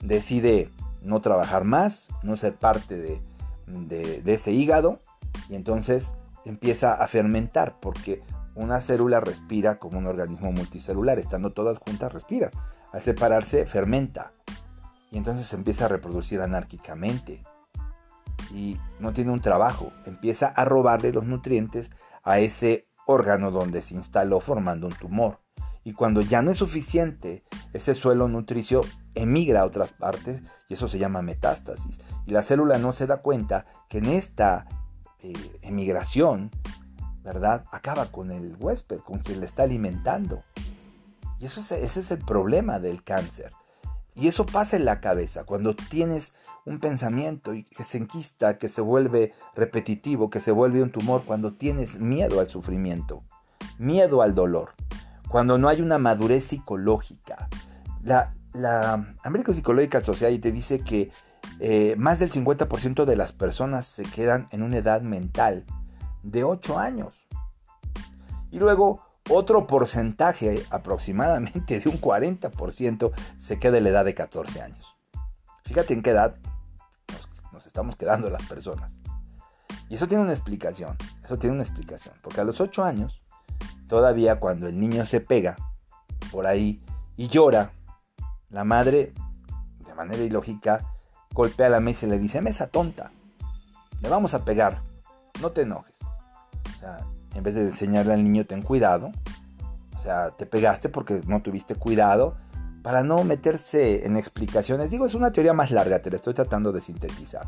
decide 0.00 0.70
no 1.00 1.22
trabajar 1.22 1.64
más, 1.64 2.10
no 2.22 2.36
ser 2.36 2.56
parte 2.56 2.98
de, 2.98 4.22
ese 4.26 4.52
hígado 4.52 5.00
y 5.48 5.54
entonces 5.54 6.14
empieza 6.44 6.92
a 6.92 7.08
fermentar 7.08 7.76
porque 7.80 8.22
una 8.54 8.80
célula 8.80 9.20
respira 9.20 9.78
como 9.78 9.96
un 9.96 10.06
organismo 10.06 10.52
multicelular, 10.52 11.18
estando 11.18 11.52
todas 11.52 11.78
juntas 11.78 12.12
respira. 12.12 12.50
Al 12.92 13.00
separarse 13.00 13.64
fermenta 13.64 14.30
y 15.10 15.16
entonces 15.16 15.46
se 15.46 15.56
empieza 15.56 15.86
a 15.86 15.88
reproducir 15.88 16.42
anárquicamente 16.42 17.42
y 18.52 18.78
no 19.00 19.12
tiene 19.12 19.32
un 19.32 19.40
trabajo, 19.40 19.92
empieza 20.04 20.46
a 20.46 20.64
robarle 20.64 21.12
los 21.12 21.24
nutrientes 21.24 21.90
a 22.22 22.38
ese 22.38 22.88
órgano 23.06 23.50
donde 23.50 23.82
se 23.82 23.94
instaló 23.94 24.40
formando 24.40 24.86
un 24.86 24.92
tumor. 24.92 25.40
Y 25.84 25.92
cuando 25.92 26.20
ya 26.20 26.42
no 26.42 26.50
es 26.50 26.58
suficiente, 26.58 27.44
ese 27.72 27.94
suelo 27.94 28.26
nutricio 28.26 28.80
emigra 29.14 29.60
a 29.60 29.66
otras 29.66 29.92
partes 29.92 30.42
y 30.68 30.74
eso 30.74 30.88
se 30.88 30.98
llama 30.98 31.22
metástasis. 31.22 32.00
Y 32.26 32.32
la 32.32 32.42
célula 32.42 32.78
no 32.78 32.92
se 32.92 33.06
da 33.06 33.18
cuenta 33.18 33.66
que 33.88 33.98
en 33.98 34.06
esta 34.06 34.66
eh, 35.20 35.32
emigración, 35.62 36.50
¿verdad? 37.22 37.64
Acaba 37.70 38.06
con 38.06 38.32
el 38.32 38.56
huésped, 38.58 38.98
con 38.98 39.20
quien 39.20 39.38
le 39.40 39.46
está 39.46 39.62
alimentando. 39.62 40.42
Y 41.38 41.46
eso 41.46 41.60
ese 41.60 41.84
es 41.84 42.10
el 42.10 42.18
problema 42.18 42.80
del 42.80 43.04
cáncer. 43.04 43.52
Y 44.16 44.28
eso 44.28 44.46
pasa 44.46 44.76
en 44.76 44.86
la 44.86 45.00
cabeza, 45.02 45.44
cuando 45.44 45.76
tienes 45.76 46.32
un 46.64 46.80
pensamiento 46.80 47.52
que 47.52 47.84
se 47.84 47.98
enquista, 47.98 48.56
que 48.56 48.70
se 48.70 48.80
vuelve 48.80 49.34
repetitivo, 49.54 50.30
que 50.30 50.40
se 50.40 50.52
vuelve 50.52 50.82
un 50.82 50.90
tumor, 50.90 51.22
cuando 51.26 51.52
tienes 51.52 52.00
miedo 52.00 52.40
al 52.40 52.48
sufrimiento, 52.48 53.22
miedo 53.78 54.22
al 54.22 54.34
dolor, 54.34 54.74
cuando 55.28 55.58
no 55.58 55.68
hay 55.68 55.82
una 55.82 55.98
madurez 55.98 56.44
psicológica. 56.44 57.48
La, 58.02 58.34
la 58.54 59.14
American 59.22 59.54
Psychological 59.54 60.02
Society 60.02 60.50
dice 60.50 60.80
que 60.80 61.10
eh, 61.60 61.94
más 61.98 62.18
del 62.18 62.30
50% 62.30 63.04
de 63.04 63.16
las 63.16 63.34
personas 63.34 63.86
se 63.86 64.04
quedan 64.04 64.48
en 64.50 64.62
una 64.62 64.78
edad 64.78 65.02
mental 65.02 65.66
de 66.22 66.42
8 66.42 66.78
años. 66.78 67.14
Y 68.50 68.58
luego 68.58 69.05
otro 69.28 69.66
porcentaje, 69.66 70.62
aproximadamente 70.70 71.80
de 71.80 71.88
un 71.88 72.00
40%, 72.00 73.12
se 73.36 73.58
queda 73.58 73.78
en 73.78 73.84
la 73.84 73.90
edad 73.90 74.04
de 74.04 74.14
14 74.14 74.62
años. 74.62 74.96
Fíjate 75.64 75.94
en 75.94 76.02
qué 76.02 76.10
edad 76.10 76.36
nos, 77.52 77.66
estamos 77.66 77.96
quedando 77.96 78.30
las 78.30 78.46
personas. 78.46 78.92
Y 79.88 79.94
eso 79.94 80.08
tiene 80.08 80.22
una 80.24 80.32
explicación, 80.32 80.96
eso 81.22 81.38
tiene 81.38 81.54
una 81.54 81.62
explicación, 81.62 82.14
porque 82.22 82.40
a 82.40 82.44
los 82.44 82.60
8 82.60 82.84
años, 82.84 83.22
todavía 83.88 84.40
cuando 84.40 84.68
el 84.68 84.78
niño 84.78 85.06
se 85.06 85.20
pega 85.20 85.56
por 86.30 86.46
ahí 86.46 86.82
y 87.16 87.28
llora, 87.28 87.72
la 88.50 88.64
madre, 88.64 89.12
de 89.86 89.94
manera 89.94 90.22
ilógica, 90.22 90.84
golpea 91.32 91.68
la 91.68 91.80
mesa 91.80 92.06
y 92.06 92.10
le 92.10 92.18
dice, 92.18 92.40
mesa 92.40 92.66
tonta, 92.68 93.12
le 94.00 94.08
vamos 94.08 94.34
a 94.34 94.44
pegar, 94.44 94.82
no 95.40 95.50
te 95.50 95.62
enojes. 95.62 95.94
O 96.02 96.80
sea, 96.80 97.06
en 97.36 97.42
vez 97.42 97.54
de 97.54 97.62
enseñarle 97.62 98.14
al 98.14 98.24
niño 98.24 98.46
ten 98.46 98.62
cuidado, 98.62 99.12
o 99.96 100.00
sea, 100.00 100.30
te 100.30 100.46
pegaste 100.46 100.88
porque 100.88 101.20
no 101.26 101.42
tuviste 101.42 101.74
cuidado, 101.74 102.36
para 102.82 103.02
no 103.02 103.24
meterse 103.24 104.06
en 104.06 104.16
explicaciones. 104.16 104.90
Digo, 104.90 105.06
es 105.06 105.14
una 105.14 105.32
teoría 105.32 105.52
más 105.52 105.70
larga, 105.70 106.00
te 106.00 106.10
la 106.10 106.16
estoy 106.16 106.34
tratando 106.34 106.70
de 106.72 106.80
sintetizar. 106.80 107.46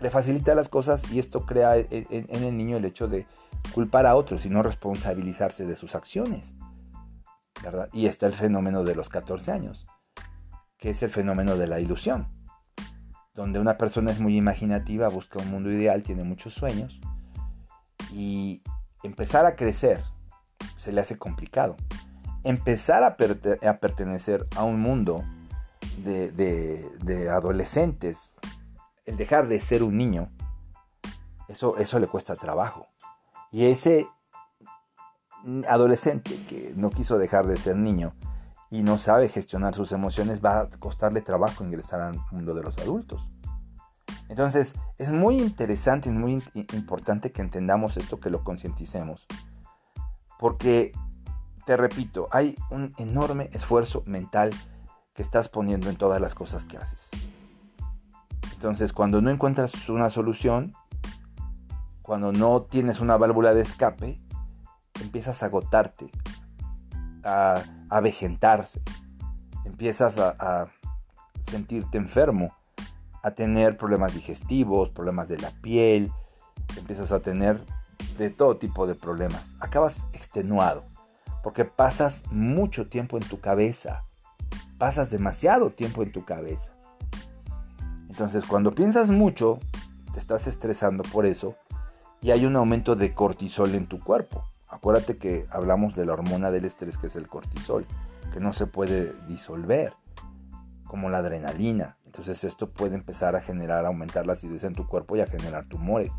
Le 0.00 0.10
facilita 0.10 0.54
las 0.54 0.68
cosas 0.68 1.10
y 1.10 1.18
esto 1.18 1.46
crea 1.46 1.76
en 1.76 2.44
el 2.44 2.56
niño 2.56 2.76
el 2.76 2.84
hecho 2.84 3.08
de 3.08 3.26
culpar 3.72 4.06
a 4.06 4.16
otros 4.16 4.44
y 4.44 4.50
no 4.50 4.62
responsabilizarse 4.62 5.66
de 5.66 5.76
sus 5.76 5.94
acciones. 5.94 6.54
¿verdad? 7.62 7.88
Y 7.92 8.06
está 8.06 8.26
el 8.26 8.32
fenómeno 8.32 8.84
de 8.84 8.94
los 8.94 9.08
14 9.08 9.52
años, 9.52 9.86
que 10.78 10.90
es 10.90 11.02
el 11.02 11.10
fenómeno 11.10 11.56
de 11.56 11.66
la 11.66 11.80
ilusión, 11.80 12.28
donde 13.34 13.58
una 13.58 13.76
persona 13.76 14.10
es 14.10 14.20
muy 14.20 14.36
imaginativa, 14.36 15.08
busca 15.08 15.40
un 15.40 15.50
mundo 15.50 15.70
ideal, 15.70 16.02
tiene 16.02 16.24
muchos 16.24 16.54
sueños, 16.54 17.00
y 18.12 18.62
empezar 19.02 19.46
a 19.46 19.56
crecer 19.56 20.02
se 20.76 20.92
le 20.92 21.00
hace 21.00 21.18
complicado. 21.18 21.76
Empezar 22.42 23.04
a, 23.04 23.16
pertenecer 23.16 24.46
a 24.56 24.64
un 24.64 24.80
mundo 24.80 25.22
de, 25.98 27.28
adolescentes, 27.30 28.32
el 29.04 29.16
dejar 29.16 29.48
de 29.48 29.60
ser 29.60 29.82
un 29.82 29.96
niño, 29.96 30.30
eso, 31.48 31.76
eso 31.78 31.98
le 31.98 32.06
cuesta 32.06 32.34
trabajo. 32.36 32.88
Y 33.52 33.66
ese 33.66 34.08
adolescente 35.68 36.38
que 36.46 36.72
no 36.76 36.90
quiso 36.90 37.18
dejar 37.18 37.46
de 37.46 37.56
ser 37.56 37.76
niño 37.76 38.14
y 38.70 38.82
no 38.82 38.98
sabe 38.98 39.28
gestionar 39.28 39.74
sus 39.74 39.92
emociones, 39.92 40.40
va 40.42 40.60
a 40.60 40.66
costarle 40.78 41.22
trabajo 41.22 41.64
ingresar 41.64 42.00
al 42.00 42.20
mundo 42.30 42.54
de 42.54 42.62
los 42.62 42.78
adultos. 42.78 43.26
Entonces, 44.30 44.76
es 44.96 45.10
muy 45.10 45.38
interesante 45.38 46.08
y 46.08 46.12
muy 46.12 46.40
importante 46.72 47.32
que 47.32 47.42
entendamos 47.42 47.96
esto, 47.96 48.20
que 48.20 48.30
lo 48.30 48.44
concienticemos. 48.44 49.26
Porque, 50.38 50.92
te 51.66 51.76
repito, 51.76 52.28
hay 52.30 52.56
un 52.70 52.94
enorme 52.98 53.50
esfuerzo 53.52 54.04
mental 54.06 54.50
que 55.14 55.22
estás 55.22 55.48
poniendo 55.48 55.90
en 55.90 55.96
todas 55.96 56.20
las 56.20 56.36
cosas 56.36 56.64
que 56.64 56.76
haces. 56.76 57.10
Entonces, 58.52 58.92
cuando 58.92 59.20
no 59.20 59.30
encuentras 59.30 59.88
una 59.88 60.10
solución, 60.10 60.74
cuando 62.00 62.30
no 62.30 62.62
tienes 62.62 63.00
una 63.00 63.16
válvula 63.16 63.52
de 63.52 63.62
escape, 63.62 64.20
empiezas 65.02 65.42
a 65.42 65.46
agotarte, 65.46 66.08
a, 67.24 67.64
a 67.88 68.00
empiezas 69.64 70.18
a 70.18 70.68
sentirte 71.50 71.98
enfermo 71.98 72.59
a 73.22 73.32
tener 73.32 73.76
problemas 73.76 74.14
digestivos, 74.14 74.90
problemas 74.90 75.28
de 75.28 75.38
la 75.38 75.50
piel, 75.50 76.12
empiezas 76.76 77.12
a 77.12 77.20
tener 77.20 77.60
de 78.18 78.30
todo 78.30 78.56
tipo 78.56 78.86
de 78.86 78.94
problemas. 78.94 79.56
Acabas 79.60 80.06
extenuado 80.12 80.84
porque 81.42 81.64
pasas 81.64 82.22
mucho 82.30 82.88
tiempo 82.88 83.16
en 83.16 83.24
tu 83.24 83.40
cabeza. 83.40 84.04
Pasas 84.78 85.10
demasiado 85.10 85.70
tiempo 85.70 86.02
en 86.02 86.12
tu 86.12 86.24
cabeza. 86.24 86.74
Entonces 88.08 88.44
cuando 88.46 88.74
piensas 88.74 89.10
mucho, 89.10 89.58
te 90.12 90.18
estás 90.18 90.46
estresando 90.46 91.02
por 91.04 91.26
eso 91.26 91.56
y 92.20 92.32
hay 92.32 92.44
un 92.44 92.56
aumento 92.56 92.96
de 92.96 93.14
cortisol 93.14 93.74
en 93.74 93.86
tu 93.86 94.00
cuerpo. 94.00 94.44
Acuérdate 94.68 95.16
que 95.16 95.46
hablamos 95.50 95.96
de 95.96 96.06
la 96.06 96.12
hormona 96.12 96.50
del 96.50 96.64
estrés 96.64 96.98
que 96.98 97.08
es 97.08 97.16
el 97.16 97.28
cortisol, 97.28 97.86
que 98.32 98.40
no 98.40 98.52
se 98.52 98.66
puede 98.66 99.12
disolver, 99.26 99.94
como 100.86 101.08
la 101.10 101.18
adrenalina. 101.18 101.96
Entonces 102.10 102.42
esto 102.42 102.68
puede 102.68 102.96
empezar 102.96 103.36
a 103.36 103.40
generar, 103.40 103.84
a 103.84 103.88
aumentar 103.88 104.26
la 104.26 104.32
acidez 104.32 104.64
en 104.64 104.74
tu 104.74 104.84
cuerpo 104.88 105.16
y 105.16 105.20
a 105.20 105.28
generar 105.28 105.66
tumores. 105.66 106.10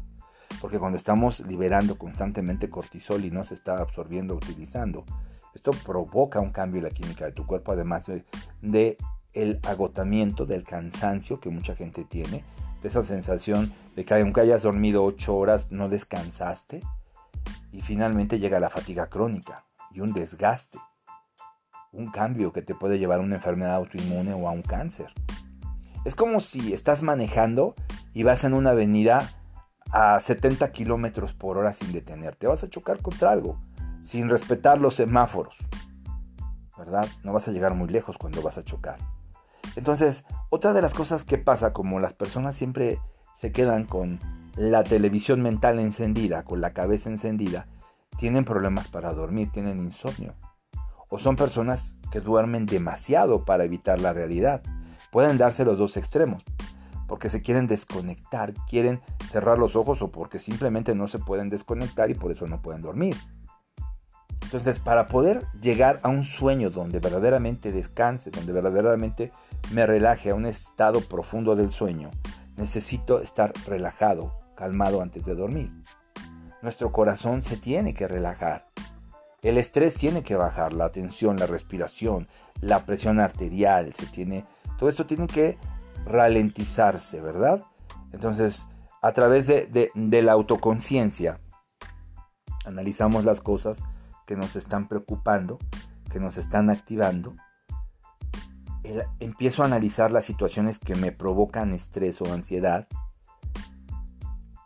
Porque 0.61 0.79
cuando 0.79 0.97
estamos 0.97 1.41
liberando 1.41 1.97
constantemente 1.97 2.69
cortisol 2.69 3.25
y 3.25 3.29
no 3.29 3.43
se 3.43 3.55
está 3.55 3.81
absorbiendo, 3.81 4.35
utilizando, 4.35 5.03
esto 5.53 5.71
provoca 5.85 6.39
un 6.39 6.51
cambio 6.51 6.77
en 6.77 6.85
la 6.85 6.91
química 6.91 7.25
de 7.25 7.33
tu 7.33 7.45
cuerpo, 7.45 7.73
además 7.73 8.09
de, 8.61 8.97
el 9.33 9.59
agotamiento, 9.63 10.45
del 10.45 10.63
cansancio 10.63 11.41
que 11.41 11.49
mucha 11.49 11.75
gente 11.75 12.05
tiene, 12.05 12.45
de 12.81 12.87
esa 12.87 13.03
sensación 13.03 13.73
de 13.93 14.05
que 14.05 14.13
aunque 14.13 14.39
hayas 14.39 14.61
dormido 14.61 15.03
8 15.03 15.35
horas 15.35 15.71
no 15.73 15.89
descansaste 15.89 16.79
y 17.73 17.81
finalmente 17.81 18.39
llega 18.39 18.61
la 18.61 18.69
fatiga 18.69 19.09
crónica 19.09 19.65
y 19.91 19.99
un 19.99 20.13
desgaste, 20.13 20.77
un 21.91 22.11
cambio 22.11 22.53
que 22.53 22.61
te 22.61 22.75
puede 22.75 22.97
llevar 22.97 23.19
a 23.19 23.23
una 23.23 23.35
enfermedad 23.35 23.75
autoinmune 23.75 24.33
o 24.33 24.47
a 24.47 24.51
un 24.51 24.61
cáncer. 24.61 25.11
Es 26.05 26.15
como 26.15 26.39
si 26.39 26.73
estás 26.73 27.03
manejando 27.03 27.75
y 28.13 28.23
vas 28.23 28.43
en 28.43 28.53
una 28.53 28.71
avenida 28.71 29.29
a 29.91 30.19
70 30.19 30.71
kilómetros 30.71 31.33
por 31.33 31.57
hora 31.57 31.73
sin 31.73 31.91
detenerte. 31.91 32.47
Vas 32.47 32.63
a 32.63 32.69
chocar 32.69 33.01
contra 33.01 33.31
algo, 33.31 33.59
sin 34.01 34.29
respetar 34.29 34.79
los 34.79 34.95
semáforos. 34.95 35.55
¿Verdad? 36.77 37.07
No 37.23 37.33
vas 37.33 37.47
a 37.47 37.51
llegar 37.51 37.75
muy 37.75 37.89
lejos 37.89 38.17
cuando 38.17 38.41
vas 38.41 38.57
a 38.57 38.63
chocar. 38.63 38.97
Entonces, 39.75 40.25
otra 40.49 40.73
de 40.73 40.81
las 40.81 40.93
cosas 40.93 41.23
que 41.23 41.37
pasa, 41.37 41.73
como 41.73 41.99
las 41.99 42.13
personas 42.13 42.55
siempre 42.55 42.99
se 43.35 43.51
quedan 43.51 43.85
con 43.85 44.19
la 44.55 44.83
televisión 44.83 45.41
mental 45.41 45.79
encendida, 45.79 46.43
con 46.43 46.61
la 46.61 46.73
cabeza 46.73 47.09
encendida, 47.09 47.67
tienen 48.17 48.43
problemas 48.43 48.87
para 48.87 49.13
dormir, 49.13 49.51
tienen 49.51 49.77
insomnio. 49.77 50.33
O 51.09 51.19
son 51.19 51.35
personas 51.35 51.97
que 52.11 52.21
duermen 52.21 52.65
demasiado 52.65 53.45
para 53.45 53.63
evitar 53.63 53.99
la 53.99 54.13
realidad. 54.13 54.61
Pueden 55.11 55.37
darse 55.37 55.65
los 55.65 55.77
dos 55.77 55.97
extremos, 55.97 56.43
porque 57.07 57.29
se 57.29 57.41
quieren 57.41 57.67
desconectar, 57.67 58.53
quieren 58.69 59.01
cerrar 59.29 59.57
los 59.57 59.75
ojos 59.75 60.01
o 60.01 60.09
porque 60.09 60.39
simplemente 60.39 60.95
no 60.95 61.07
se 61.07 61.19
pueden 61.19 61.49
desconectar 61.49 62.09
y 62.09 62.15
por 62.15 62.31
eso 62.31 62.47
no 62.47 62.61
pueden 62.61 62.81
dormir. 62.81 63.15
Entonces, 64.43 64.79
para 64.79 65.07
poder 65.07 65.45
llegar 65.61 65.99
a 66.03 66.09
un 66.09 66.23
sueño 66.23 66.69
donde 66.69 66.99
verdaderamente 66.99 67.71
descanse, 67.71 68.31
donde 68.31 68.51
verdaderamente 68.51 69.31
me 69.71 69.85
relaje 69.85 70.31
a 70.31 70.35
un 70.35 70.45
estado 70.45 70.99
profundo 71.01 71.55
del 71.55 71.71
sueño, 71.71 72.09
necesito 72.57 73.21
estar 73.21 73.53
relajado, 73.65 74.33
calmado 74.55 75.01
antes 75.01 75.23
de 75.25 75.35
dormir. 75.35 75.71
Nuestro 76.61 76.91
corazón 76.91 77.43
se 77.43 77.57
tiene 77.57 77.93
que 77.93 78.07
relajar. 78.07 78.63
El 79.41 79.57
estrés 79.57 79.95
tiene 79.95 80.21
que 80.21 80.35
bajar, 80.35 80.73
la 80.73 80.91
tensión, 80.91 81.37
la 81.37 81.47
respiración, 81.47 82.27
la 82.59 82.85
presión 82.85 83.19
arterial, 83.19 83.93
se 83.95 84.05
tiene 84.05 84.45
todo 84.81 84.89
esto 84.89 85.05
tiene 85.05 85.27
que 85.27 85.59
ralentizarse, 86.07 87.21
¿verdad? 87.21 87.61
Entonces, 88.13 88.67
a 89.03 89.11
través 89.11 89.45
de, 89.45 89.91
la 89.93 90.31
autoconciencia, 90.31 91.39
analizamos 92.65 93.23
las 93.23 93.41
cosas 93.41 93.83
que 94.25 94.35
nos 94.35 94.55
están 94.55 94.87
preocupando, 94.87 95.59
que 96.11 96.19
nos 96.19 96.39
están 96.39 96.71
activando, 96.71 97.35
empiezo 99.19 99.61
a 99.61 99.67
analizar 99.67 100.11
las 100.11 100.25
situaciones 100.25 100.79
que 100.79 100.95
me 100.95 101.11
provocan 101.11 101.75
estrés 101.75 102.19
o 102.19 102.33
ansiedad, 102.33 102.87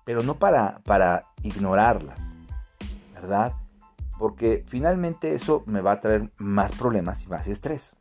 pero 0.05 0.23
no 0.23 0.35
para, 0.35 1.25
ignorarlas, 1.43 2.21
¿verdad? 3.13 3.51
Porque 4.17 4.63
finalmente 4.65 5.33
eso 5.33 5.63
me 5.65 5.81
va 5.81 5.91
a 5.91 5.99
traer 5.99 6.31
más 6.37 6.71
problemas 6.71 7.25
y 7.25 7.27
más 7.27 7.49
estrés. 7.49 7.97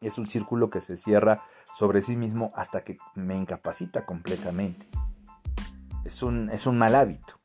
Es 0.00 0.18
un 0.18 0.26
círculo 0.26 0.70
que 0.70 0.80
se 0.80 0.96
cierra 0.96 1.42
sobre 1.76 2.02
sí 2.02 2.16
mismo 2.16 2.52
hasta 2.54 2.84
que 2.84 2.98
me 3.14 3.36
incapacita 3.36 4.06
completamente. 4.06 4.88
Es 6.04 6.22
un, 6.22 6.50
es 6.50 6.66
un 6.66 6.78
mal 6.78 6.94
hábito. 6.94 7.38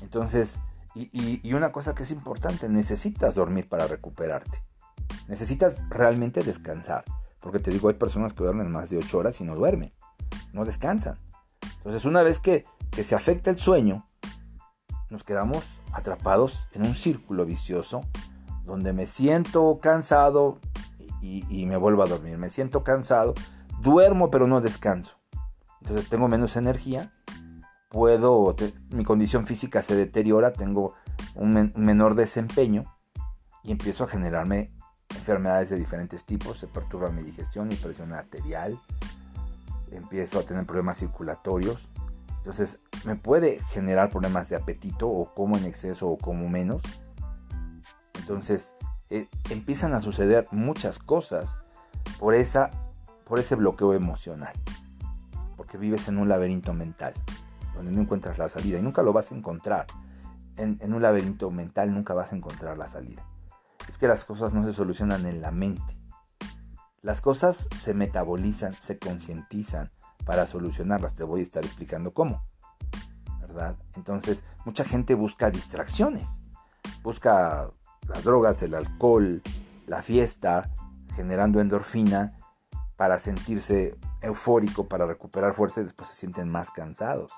Entonces, 0.00 0.60
y, 0.94 1.52
una 1.52 1.70
cosa 1.70 1.94
que 1.94 2.02
es 2.02 2.10
importante, 2.10 2.68
necesitas 2.68 3.34
dormir 3.34 3.68
para 3.68 3.86
recuperarte. 3.86 4.62
Necesitas 5.28 5.76
realmente 5.88 6.42
descansar. 6.42 7.04
Porque 7.40 7.60
te 7.60 7.70
digo, 7.70 7.88
hay 7.88 7.94
personas 7.94 8.32
que 8.32 8.42
duermen 8.42 8.72
más 8.72 8.90
de 8.90 8.98
8 8.98 9.18
horas 9.18 9.40
y 9.40 9.44
no 9.44 9.54
duermen. 9.54 9.92
No 10.52 10.64
descansan. 10.64 11.18
Entonces, 11.76 12.04
una 12.04 12.22
vez 12.22 12.40
que, 12.40 12.64
que 12.90 13.04
se 13.04 13.14
afecta 13.14 13.50
el 13.50 13.58
sueño, 13.58 14.06
nos 15.10 15.22
quedamos 15.22 15.64
atrapados 15.92 16.66
en 16.72 16.82
un 16.82 16.96
círculo 16.96 17.46
vicioso 17.46 18.00
donde 18.64 18.92
me 18.92 19.06
siento 19.06 19.78
cansado 19.80 20.58
y, 21.20 21.66
me 21.66 21.76
vuelvo 21.76 22.02
a 22.02 22.06
dormir. 22.06 22.38
Me 22.38 22.50
siento 22.50 22.84
cansado, 22.84 23.34
duermo 23.80 24.30
pero 24.30 24.46
no 24.46 24.60
descanso. 24.60 25.16
Entonces 25.80 26.08
tengo 26.08 26.28
menos 26.28 26.56
energía 26.56 27.12
puedo, 27.88 28.54
mi 28.90 29.04
condición 29.04 29.46
física 29.46 29.82
se 29.82 29.96
deteriora, 29.96 30.52
tengo 30.52 30.94
un, 31.34 31.72
menor 31.76 32.14
desempeño 32.14 32.84
y 33.62 33.72
empiezo 33.72 34.04
a 34.04 34.08
generarme 34.08 34.72
enfermedades 35.10 35.70
de 35.70 35.76
diferentes 35.76 36.24
tipos, 36.24 36.58
se 36.58 36.66
perturba 36.66 37.10
mi 37.10 37.22
digestión, 37.22 37.68
mi 37.68 37.76
presión 37.76 38.12
arterial, 38.12 38.78
empiezo 39.90 40.38
a 40.38 40.42
tener 40.42 40.66
problemas 40.66 40.98
circulatorios, 40.98 41.88
entonces 42.38 42.78
me 43.04 43.16
puede 43.16 43.60
generar 43.70 44.10
problemas 44.10 44.48
de 44.48 44.56
apetito 44.56 45.08
o 45.08 45.34
como 45.34 45.56
en 45.56 45.64
exceso 45.64 46.08
o 46.08 46.18
como 46.18 46.48
menos. 46.48 46.82
Entonces 48.14 48.74
eh, 49.10 49.28
empiezan 49.50 49.94
a 49.94 50.00
suceder 50.00 50.46
muchas 50.50 50.98
cosas 50.98 51.58
por, 52.18 52.34
esa, 52.34 52.70
por 53.24 53.38
ese 53.38 53.54
bloqueo 53.54 53.94
emocional, 53.94 54.52
porque 55.56 55.78
vives 55.78 56.08
en 56.08 56.18
un 56.18 56.28
laberinto 56.28 56.72
mental 56.72 57.14
donde 57.78 57.92
no 57.92 58.02
encuentras 58.02 58.38
la 58.38 58.48
salida 58.48 58.78
y 58.78 58.82
nunca 58.82 59.02
lo 59.02 59.12
vas 59.12 59.32
a 59.32 59.34
encontrar. 59.34 59.86
En, 60.56 60.92
un 60.92 61.00
laberinto 61.00 61.50
mental 61.50 61.94
nunca 61.94 62.12
vas 62.14 62.32
a 62.32 62.36
encontrar 62.36 62.76
la 62.76 62.88
salida. 62.88 63.24
Es 63.88 63.96
que 63.96 64.08
las 64.08 64.24
cosas 64.24 64.52
no 64.52 64.64
se 64.64 64.72
solucionan 64.72 65.24
en 65.26 65.40
la 65.40 65.52
mente. 65.52 65.96
Las 67.00 67.20
cosas 67.20 67.68
se 67.76 67.94
metabolizan, 67.94 68.74
se 68.74 68.98
concientizan 68.98 69.92
para 70.24 70.46
solucionarlas. 70.48 71.14
Te 71.14 71.22
voy 71.22 71.40
a 71.40 71.44
estar 71.44 71.64
explicando 71.64 72.12
cómo. 72.12 72.42
¿Verdad? 73.40 73.76
Entonces, 73.94 74.44
mucha 74.64 74.84
gente 74.84 75.14
busca 75.14 75.50
distracciones. 75.50 76.42
Busca 77.04 77.70
las 78.08 78.24
drogas, 78.24 78.62
el 78.62 78.74
alcohol, 78.74 79.42
la 79.86 80.02
fiesta, 80.02 80.70
generando 81.14 81.60
endorfina 81.60 82.38
para 82.96 83.18
sentirse 83.18 83.96
eufórico, 84.22 84.88
para 84.88 85.06
recuperar 85.06 85.54
fuerza 85.54 85.80
y 85.80 85.84
después 85.84 86.08
se 86.08 86.16
sienten 86.16 86.48
más 86.48 86.70
cansados. 86.70 87.32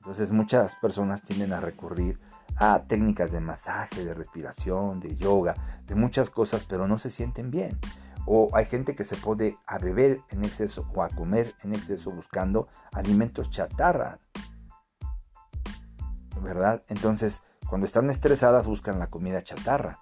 Entonces 0.00 0.30
muchas 0.32 0.76
personas 0.76 1.22
tienden 1.22 1.52
a 1.52 1.60
recurrir 1.60 2.18
a 2.56 2.84
técnicas 2.84 3.32
de 3.32 3.40
masaje, 3.40 4.04
de 4.04 4.14
respiración, 4.14 4.98
de 4.98 5.14
yoga, 5.16 5.54
de 5.86 5.94
muchas 5.94 6.30
cosas, 6.30 6.64
pero 6.64 6.88
no 6.88 6.98
se 6.98 7.10
sienten 7.10 7.50
bien. 7.50 7.78
O 8.26 8.48
hay 8.54 8.66
gente 8.66 8.94
que 8.94 9.04
se 9.04 9.16
pone 9.16 9.58
a 9.66 9.78
beber 9.78 10.20
en 10.30 10.44
exceso 10.44 10.86
o 10.94 11.02
a 11.02 11.08
comer 11.10 11.54
en 11.62 11.74
exceso 11.74 12.10
buscando 12.10 12.68
alimentos 12.92 13.50
chatarra. 13.50 14.18
¿Verdad? 16.40 16.82
Entonces, 16.88 17.42
cuando 17.70 17.86
están 17.86 18.10
estresadas 18.10 18.66
buscan 18.66 18.98
la 18.98 19.06
comida 19.06 19.42
chatarra. 19.42 20.00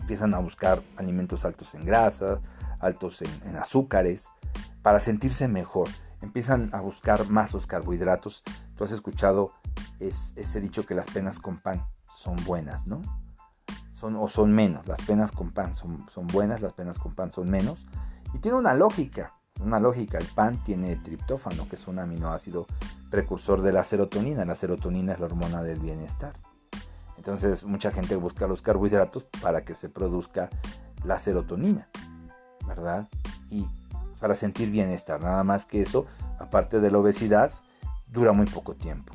Empiezan 0.00 0.32
a 0.32 0.38
buscar 0.38 0.82
alimentos 0.96 1.44
altos 1.44 1.74
en 1.74 1.84
grasas, 1.84 2.40
altos 2.80 3.20
en, 3.20 3.56
azúcares, 3.56 4.30
para 4.80 4.98
sentirse 4.98 5.46
mejor 5.46 5.88
empiezan 6.22 6.70
a 6.74 6.80
buscar 6.80 7.28
más 7.28 7.52
los 7.52 7.66
carbohidratos. 7.66 8.42
Tú 8.76 8.84
has 8.84 8.92
escuchado 8.92 9.52
ese 10.00 10.60
dicho 10.62 10.86
que 10.86 10.94
las 10.94 11.06
penas 11.06 11.38
con 11.38 11.58
pan 11.58 11.86
son 12.10 12.36
buenas, 12.46 12.86
¿no? 12.86 13.02
Son, 13.92 14.16
o 14.16 14.28
son 14.28 14.52
menos, 14.52 14.86
las 14.86 15.02
penas 15.02 15.32
con 15.32 15.50
pan 15.50 15.74
son, 15.74 16.08
son 16.08 16.26
buenas, 16.28 16.62
las 16.62 16.72
penas 16.72 16.98
con 16.98 17.14
pan 17.14 17.30
son 17.30 17.50
menos. 17.50 17.86
Y 18.32 18.38
tiene 18.38 18.56
una 18.56 18.72
lógica, 18.72 19.34
una 19.60 19.80
lógica. 19.80 20.18
El 20.18 20.26
pan 20.26 20.62
tiene 20.64 20.96
triptófano, 20.96 21.68
que 21.68 21.76
es 21.76 21.86
un 21.88 21.98
aminoácido 21.98 22.66
precursor 23.10 23.62
de 23.62 23.72
la 23.72 23.84
serotonina. 23.84 24.44
La 24.44 24.54
serotonina 24.54 25.12
es 25.12 25.20
la 25.20 25.26
hormona 25.26 25.62
del 25.62 25.80
bienestar. 25.80 26.34
Entonces 27.16 27.64
mucha 27.64 27.90
gente 27.90 28.16
busca 28.16 28.46
los 28.46 28.62
carbohidratos 28.62 29.24
para 29.42 29.64
que 29.64 29.74
se 29.74 29.88
produzca 29.88 30.50
la 31.04 31.18
serotonina, 31.18 31.88
¿verdad? 32.66 33.08
Y 33.50 33.66
para 34.20 34.34
sentir 34.34 34.70
bienestar. 34.70 35.20
Nada 35.20 35.42
más 35.44 35.66
que 35.66 35.80
eso, 35.80 36.06
aparte 36.38 36.80
de 36.80 36.90
la 36.90 36.98
obesidad, 36.98 37.52
dura 38.06 38.32
muy 38.32 38.46
poco 38.46 38.74
tiempo. 38.74 39.12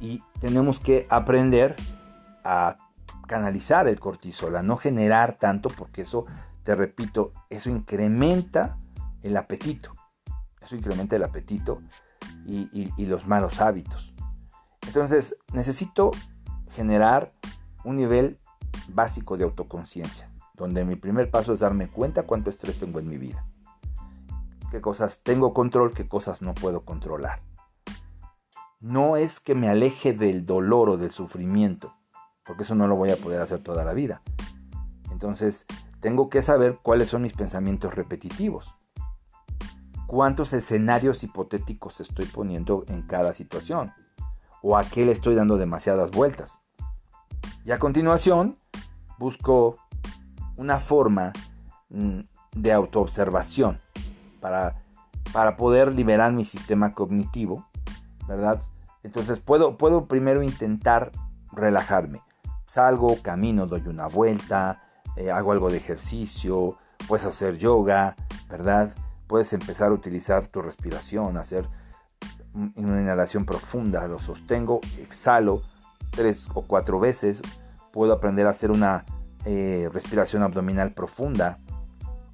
Y 0.00 0.22
tenemos 0.40 0.80
que 0.80 1.06
aprender 1.08 1.76
a 2.44 2.76
canalizar 3.26 3.88
el 3.88 3.98
cortisol, 3.98 4.56
a 4.56 4.62
no 4.62 4.76
generar 4.76 5.36
tanto, 5.36 5.68
porque 5.68 6.02
eso, 6.02 6.26
te 6.62 6.74
repito, 6.74 7.32
eso 7.50 7.70
incrementa 7.70 8.78
el 9.26 9.36
apetito. 9.36 9.94
Eso 10.60 10.76
incrementa 10.76 11.16
el 11.16 11.24
apetito 11.24 11.80
y, 12.44 12.92
y 12.96 13.06
los 13.06 13.26
malos 13.26 13.60
hábitos. 13.60 14.14
Entonces, 14.86 15.36
necesito 15.52 16.10
generar 16.72 17.30
un 17.84 17.96
nivel 17.96 18.38
básico 18.88 19.36
de 19.36 19.44
autoconciencia 19.44 20.30
donde 20.56 20.84
mi 20.84 20.96
primer 20.96 21.30
paso 21.30 21.52
es 21.52 21.60
darme 21.60 21.88
cuenta 21.88 22.24
cuánto 22.24 22.50
estrés 22.50 22.78
tengo 22.78 22.98
en 22.98 23.08
mi 23.08 23.18
vida. 23.18 23.46
Qué 24.70 24.80
cosas 24.80 25.20
tengo 25.22 25.52
control, 25.54 25.92
qué 25.92 26.08
cosas 26.08 26.42
no 26.42 26.54
puedo 26.54 26.84
controlar. 26.84 27.42
No 28.80 29.16
es 29.16 29.40
que 29.40 29.54
me 29.54 29.68
aleje 29.68 30.12
del 30.12 30.44
dolor 30.44 30.88
o 30.88 30.96
del 30.96 31.10
sufrimiento, 31.10 31.94
porque 32.44 32.62
eso 32.62 32.74
no 32.74 32.86
lo 32.86 32.96
voy 32.96 33.10
a 33.10 33.16
poder 33.16 33.40
hacer 33.40 33.62
toda 33.62 33.84
la 33.84 33.92
vida. 33.92 34.22
Entonces, 35.10 35.66
tengo 36.00 36.28
que 36.28 36.42
saber 36.42 36.78
cuáles 36.82 37.08
son 37.08 37.22
mis 37.22 37.32
pensamientos 37.32 37.94
repetitivos. 37.94 38.75
Cuántos 40.06 40.52
escenarios 40.52 41.24
hipotéticos 41.24 42.00
estoy 42.00 42.26
poniendo 42.26 42.84
en 42.88 43.02
cada 43.02 43.32
situación. 43.32 43.92
O 44.62 44.76
a 44.76 44.84
qué 44.84 45.04
le 45.04 45.12
estoy 45.12 45.34
dando 45.34 45.56
demasiadas 45.56 46.10
vueltas. 46.10 46.60
Y 47.64 47.72
a 47.72 47.78
continuación, 47.78 48.58
busco 49.18 49.78
una 50.56 50.78
forma 50.78 51.32
mm, 51.90 52.20
de 52.54 52.72
autoobservación 52.72 53.80
para, 54.40 54.82
para 55.32 55.56
poder 55.56 55.92
liberar 55.92 56.32
mi 56.32 56.44
sistema 56.44 56.94
cognitivo, 56.94 57.66
¿verdad? 58.28 58.62
Entonces 59.02 59.40
puedo, 59.40 59.76
puedo 59.76 60.06
primero 60.06 60.42
intentar 60.42 61.12
relajarme. 61.52 62.22
Salgo, 62.66 63.20
camino, 63.22 63.66
doy 63.66 63.86
una 63.86 64.06
vuelta, 64.06 64.82
eh, 65.16 65.30
hago 65.30 65.52
algo 65.52 65.70
de 65.70 65.78
ejercicio, 65.78 66.76
puedes 67.06 67.26
hacer 67.26 67.56
yoga, 67.58 68.16
¿verdad? 68.48 68.94
Puedes 69.26 69.52
empezar 69.52 69.90
a 69.90 69.94
utilizar 69.94 70.46
tu 70.46 70.62
respiración, 70.62 71.36
hacer 71.36 71.66
una 72.54 73.00
inhalación 73.00 73.44
profunda, 73.44 74.06
lo 74.08 74.18
sostengo, 74.18 74.80
exhalo 74.98 75.62
tres 76.10 76.48
o 76.54 76.62
cuatro 76.62 76.98
veces, 76.98 77.42
puedo 77.92 78.12
aprender 78.12 78.46
a 78.46 78.50
hacer 78.50 78.70
una 78.70 79.04
eh, 79.44 79.88
respiración 79.92 80.42
abdominal 80.42 80.92
profunda. 80.92 81.58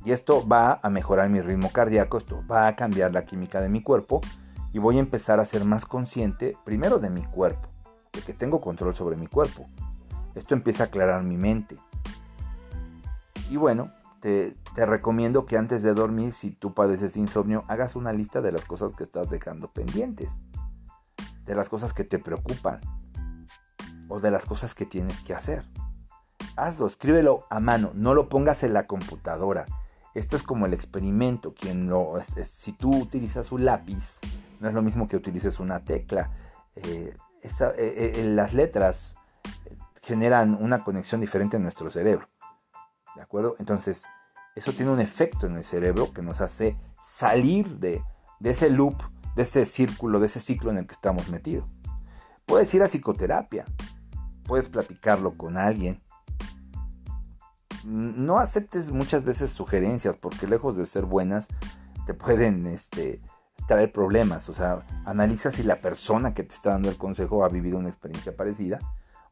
Y 0.05 0.13
esto 0.13 0.47
va 0.47 0.81
a 0.83 0.91
mejorar 0.91 1.29
mi 1.31 1.41
ritmo 1.41 1.71
cardíaco, 1.71 2.19
esto 2.19 2.45
va 2.51 2.67
a 2.67 2.77
cambiar 2.77 3.13
la 3.13 3.25
química 3.25 3.61
de 3.61 3.69
mi 3.69 3.83
cuerpo 3.83 4.21
y 4.73 4.79
voy 4.79 4.97
a 4.97 5.01
empezar 5.01 5.39
a 5.39 5.45
ser 5.45 5.65
más 5.65 5.87
consciente 5.87 6.57
primero 6.65 6.99
de 6.99 7.11
mi 7.11 7.23
cuerpo, 7.23 7.69
de 8.13 8.21
que 8.21 8.33
tengo 8.33 8.61
control 8.61 8.95
sobre 8.95 9.17
mi 9.17 9.27
cuerpo. 9.27 9.69
Esto 10.35 10.55
empieza 10.55 10.85
a 10.85 10.87
aclarar 10.87 11.23
mi 11.23 11.37
mente. 11.37 11.77
Y 13.51 13.57
bueno, 13.57 13.93
te, 14.23 14.87
recomiendo 14.87 15.45
que 15.45 15.59
antes 15.59 15.83
de 15.83 15.93
dormir, 15.93 16.33
si 16.33 16.53
tú 16.53 16.73
padeces 16.73 17.19
insomnio, 17.19 17.65
hagas 17.69 17.97
una 17.97 18.15
lista 18.15 18.41
de 18.41 18.53
las 18.53 18.65
cosas 18.65 18.95
que 18.95 19.03
estás 19.03 19.29
dejando 19.29 19.71
pendientes, 19.71 20.39
de 21.45 21.55
las 21.55 21.69
cosas 21.69 21.93
que 21.93 22.05
te 22.05 22.19
preocupan 22.19 22.81
o 24.09 24.21
de 24.21 24.31
las 24.31 24.47
cosas 24.47 24.75
que 24.75 24.87
tienes 24.87 25.21
que 25.21 25.35
hacer 25.35 25.65
hazlo, 26.57 26.87
escríbelo 26.87 27.47
a 27.51 27.61
mano, 27.61 27.93
no 27.95 28.15
lo 28.15 28.29
pongas 28.29 28.63
en 28.63 28.75
la 28.75 28.87
computadora. 28.87 29.67
Esto 30.15 30.37
es 30.37 30.43
como 30.43 30.67
el 30.67 30.75
experimento. 30.75 31.55
Lo, 31.75 32.15
si 32.43 32.73
tú 32.73 32.91
utilizas 32.95 33.53
un 33.53 33.65
lápiz, 33.65 34.21
no 34.61 34.69
es 34.69 34.75
lo 34.75 34.83
mismo 34.83 35.09
que 35.09 35.17
utilices 35.17 35.59
una 35.59 35.85
tecla. 35.85 36.31
Eh, 36.77 37.17
las 38.25 38.53
letras 38.55 39.17
generan 40.03 40.55
una 40.61 40.85
conexión 40.85 41.21
diferente 41.21 41.57
en 41.57 41.63
nuestro 41.63 41.91
cerebro. 41.91 42.29
¿De 43.17 43.23
acuerdo? 43.23 43.57
Entonces, 43.59 44.05
eso 44.55 44.73
tiene 44.73 44.91
un 44.91 45.01
efecto 45.01 45.47
en 45.47 45.57
el 45.57 45.65
cerebro 45.65 46.13
que 46.13 46.23
nos 46.23 46.41
hace 46.41 46.77
salir 47.03 47.79
de, 47.79 48.03
de 48.41 48.51
ese 48.51 48.71
loop, 48.71 48.97
de 49.35 49.43
ese 49.43 49.67
círculo, 49.67 50.21
de 50.21 50.27
ese 50.27 50.41
ciclo 50.41 50.71
en 50.71 50.79
el 50.79 50.87
que 50.87 50.93
estamos 50.93 51.29
metidos. 51.29 51.69
Puedes 52.47 52.73
ir 52.75 52.83
a 52.83 52.89
psicoterapia, 52.89 53.65
puedes 54.45 54.69
platicarlo 54.69 55.37
con 55.37 55.57
alguien. 55.57 56.03
No 57.85 58.39
aceptes 58.39 58.91
muchas 58.93 59.25
veces 59.25 59.51
sugerencias 59.51 60.17
porque 60.21 60.47
lejos 60.47 60.77
de 60.77 60.87
ser 60.87 61.05
buenas 61.05 61.49
te 62.07 62.15
pueden 62.15 62.67
este, 62.67 63.21
traer 63.67 63.91
problemas. 63.91 64.49
O 64.49 64.55
sea, 64.55 64.85
analiza 65.05 65.51
si 65.51 65.63
la 65.63 65.81
persona 65.81 66.35
que 66.35 66.43
te 66.43 66.55
está 66.55 66.71
dando 66.71 66.91
el 66.91 66.97
consejo 66.97 67.45
ha 67.45 67.49
vivido 67.49 67.79
una 67.79 67.89
experiencia 67.89 68.37
parecida 68.37 68.79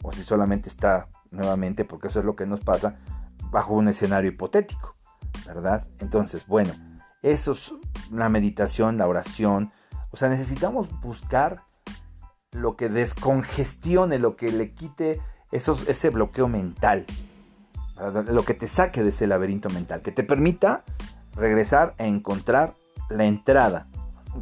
o 0.02 0.12
si 0.12 0.22
solamente 0.22 0.68
está 0.68 1.08
nuevamente, 1.30 1.84
porque 1.84 2.08
eso 2.08 2.20
es 2.20 2.24
lo 2.24 2.34
que 2.34 2.46
nos 2.46 2.60
pasa, 2.60 2.96
bajo 3.50 3.74
un 3.74 3.88
escenario 3.88 4.30
hipotético, 4.30 4.96
¿verdad? 5.46 5.86
Entonces, 5.98 6.46
bueno, 6.46 6.72
eso 7.22 7.52
es 7.52 7.72
la 8.10 8.28
meditación, 8.28 8.98
la 8.98 9.06
oración. 9.06 9.72
O 10.10 10.16
sea, 10.16 10.28
necesitamos 10.28 10.88
buscar 11.00 11.62
lo 12.52 12.76
que 12.76 12.88
descongestione, 12.88 14.18
lo 14.18 14.36
que 14.36 14.50
le 14.50 14.72
quite 14.72 15.20
esos, 15.52 15.88
ese 15.88 16.10
bloqueo 16.10 16.48
mental, 16.48 17.06
lo 18.26 18.44
que 18.44 18.54
te 18.54 18.66
saque 18.66 19.02
de 19.02 19.10
ese 19.10 19.26
laberinto 19.26 19.68
mental, 19.70 20.02
que 20.02 20.12
te 20.12 20.22
permita 20.22 20.84
regresar 21.34 21.94
a 21.98 22.06
encontrar 22.06 22.74
la 23.08 23.24
entrada 23.24 23.88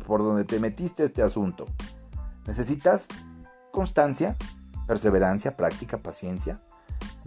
por 0.06 0.22
donde 0.22 0.44
te 0.44 0.60
metiste 0.60 1.04
este 1.04 1.22
asunto. 1.22 1.66
Necesitas 2.46 3.08
constancia, 3.72 4.36
perseverancia, 4.86 5.56
práctica, 5.56 5.98
paciencia. 5.98 6.60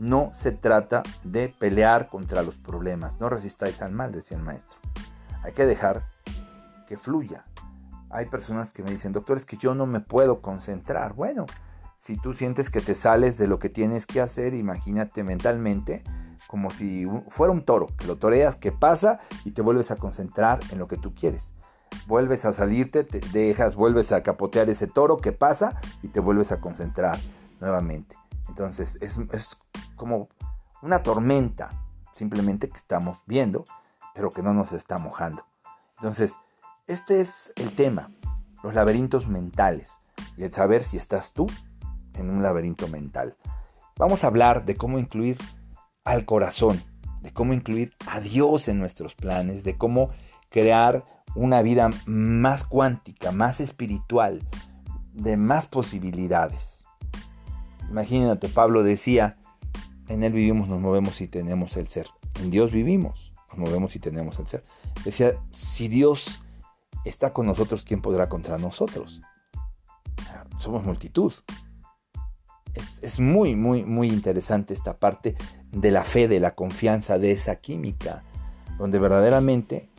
No 0.02 0.32
se 0.34 0.52
trata 0.52 1.04
de 1.24 1.48
pelear 1.48 2.10
contra 2.10 2.42
los 2.42 2.56
problemas. 2.56 3.20
No 3.20 3.30
resistáis 3.30 3.84
al 3.84 3.92
mal, 3.92 4.12
decía 4.12 4.36
el 4.36 4.42
maestro. 4.42 4.80
Hay 5.44 5.54
que 5.54 5.68
dejar 5.68 6.08
que 6.88 6.98
fluya. 6.98 7.44
Hay 8.10 8.26
personas 8.26 8.74
que 8.74 8.82
me 8.82 8.90
dicen, 8.90 9.12
doctor, 9.12 9.38
es 9.38 9.46
que 9.46 9.58
yo 9.58 9.76
no 9.76 9.86
me 9.86 10.00
puedo 10.00 10.42
concentrar. 10.42 11.14
Bueno, 11.14 11.46
si 11.98 12.18
tú 12.18 12.34
sientes 12.34 12.72
que 12.72 12.82
te 12.82 12.96
sales 12.96 13.38
de 13.38 13.46
lo 13.46 13.60
que 13.60 13.70
tienes 13.70 14.08
que 14.08 14.22
hacer, 14.22 14.56
imagínate 14.56 15.24
mentalmente 15.24 16.02
como 16.48 16.72
si 16.72 17.06
fuera 17.30 17.54
un 17.54 17.64
toro, 17.64 17.86
que 17.96 18.08
lo 18.08 18.18
toreas, 18.18 18.56
que 18.56 18.72
pasa 18.72 19.20
y 19.46 19.52
te 19.52 19.62
vuelves 19.62 19.92
a 19.92 19.98
concentrar 19.98 20.62
en 20.72 20.80
lo 20.80 20.88
que 20.88 20.98
tú 20.98 21.12
quieres. 21.14 21.54
Vuelves 22.08 22.46
a 22.46 22.54
salirte, 22.54 23.04
te 23.04 23.20
dejas, 23.20 23.76
vuelves 23.76 24.12
a 24.12 24.24
capotear 24.24 24.68
ese 24.72 24.88
toro 24.88 25.18
que 25.18 25.32
pasa 25.32 25.80
y 26.02 26.08
te 26.08 26.20
vuelves 26.20 26.52
a 26.52 26.60
concentrar 26.60 27.20
nuevamente. 27.60 28.16
Entonces 28.50 28.98
es, 29.00 29.20
es 29.32 29.60
como 30.02 30.30
una 30.82 31.04
tormenta, 31.04 31.70
simplemente 32.12 32.70
que 32.70 32.78
estamos 32.78 33.20
viendo, 33.28 33.66
pero 34.16 34.32
que 34.32 34.42
no 34.42 34.52
nos 34.52 34.72
está 34.72 34.98
mojando. 34.98 35.46
Entonces, 35.98 36.40
este 36.88 37.22
es 37.22 37.54
el 37.56 37.74
tema, 37.74 38.10
los 38.64 38.74
laberintos 38.74 39.28
mentales 39.28 40.00
y 40.38 40.44
el 40.44 40.52
saber 40.52 40.84
si 40.84 40.98
estás 40.98 41.34
tú 41.34 41.46
en 42.16 42.32
un 42.32 42.42
laberinto 42.42 42.88
mental. 42.88 43.38
Vamos 43.96 44.24
a 44.24 44.28
hablar 44.28 44.66
de 44.66 44.76
cómo 44.76 44.98
incluir 44.98 45.38
al 46.04 46.26
corazón, 46.26 46.84
de 47.22 47.32
cómo 47.32 47.54
incluir 47.54 47.96
a 48.08 48.20
Dios 48.22 48.70
en 48.70 48.80
nuestros 48.80 49.14
planes, 49.14 49.64
de 49.64 49.78
cómo 49.78 50.10
crear 50.50 51.06
una 51.36 51.62
vida 51.62 51.92
más 52.08 52.64
cuántica, 52.64 53.32
más 53.32 53.60
espiritual, 53.60 54.42
de 55.14 55.38
más 55.38 55.68
posibilidades. 55.68 56.84
Imagínate, 57.88 58.50
Pablo 58.50 58.82
decía, 58.82 59.38
en 60.12 60.24
Él 60.24 60.34
vivimos, 60.34 60.68
nos 60.68 60.80
movemos 60.80 61.22
y 61.22 61.28
tenemos 61.28 61.78
el 61.78 61.88
ser. 61.88 62.08
En 62.42 62.52
Dios 62.52 62.72
vivimos, 62.72 63.32
nos 63.50 63.58
movemos 63.58 63.96
y 63.96 64.00
tenemos 64.00 64.40
el 64.40 64.48
ser. 64.48 64.64
Decía, 65.06 65.34
si 65.52 65.88
Dios 65.88 66.42
está 67.06 67.34
con 67.34 67.46
nosotros, 67.46 67.86
¿quién 67.86 68.02
podrá 68.02 68.30
contra 68.30 68.58
nosotros? 68.58 69.22
Somos 70.58 70.84
multitud. 70.84 71.34
Es, 72.74 73.02
es, 73.04 73.20
muy, 73.20 73.56
muy, 73.56 73.84
muy 73.84 74.08
interesante 74.08 74.74
esta 74.74 74.98
parte 74.98 75.36
de 75.72 75.92
la 75.92 76.04
fe, 76.04 76.28
de 76.28 76.40
la 76.40 76.56
confianza, 76.56 77.18
de 77.18 77.32
esa 77.32 77.58
química, 77.58 78.24
donde 78.78 79.00
verdaderamente 79.00 79.90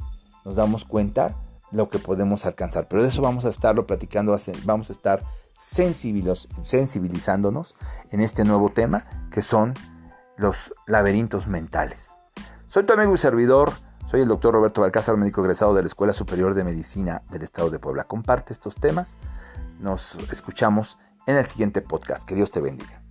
nos 0.45 0.57
damos 0.57 0.85
cuenta 0.85 1.37
lo 1.71 1.89
que 1.89 1.99
podemos 1.99 2.47
alcanzar. 2.47 2.89
Pero 2.89 3.03
de 3.03 3.09
eso 3.09 3.23
vamos 3.23 3.45
a 3.45 3.49
estarlo 3.49 3.87
platicando, 3.87 4.37
vamos 4.65 4.91
a 4.91 4.93
estar 4.93 5.25
sensibilizándonos 5.59 7.75
en 8.11 8.21
este 8.21 8.45
nuevo 8.45 8.71
tema 8.71 9.29
que 9.31 9.43
son 9.43 9.75
los 10.43 10.75
laberintos 10.87 11.47
mentales. 11.47 12.17
Soy 12.67 12.85
tu 12.85 12.93
amigo 12.93 13.15
y 13.15 13.19
servidor, 13.19 13.73
soy 14.11 14.23
el 14.23 14.29
doctor 14.29 14.53
Roberto 14.53 14.81
Balcázar, 14.81 15.17
médico 15.17 15.41
egresado 15.41 15.73
de 15.73 15.83
la 15.83 15.89
Escuela 15.89 16.13
Superior 16.13 16.55
de 16.55 16.65
Medicina 16.65 17.23
del 17.31 17.43
Estado 17.43 17.71
de 17.71 17.79
Puebla. 17.79 18.05
Comparte 18.05 18.53
estos 18.53 18.75
temas, 18.75 19.19
nos 19.79 20.17
escuchamos 20.33 20.99
en 21.27 21.37
el 21.37 21.47
siguiente 21.47 21.81
podcast. 21.81 22.25
Que 22.25 22.35
Dios 22.35 22.51
te 22.51 22.61
bendiga. 22.61 23.02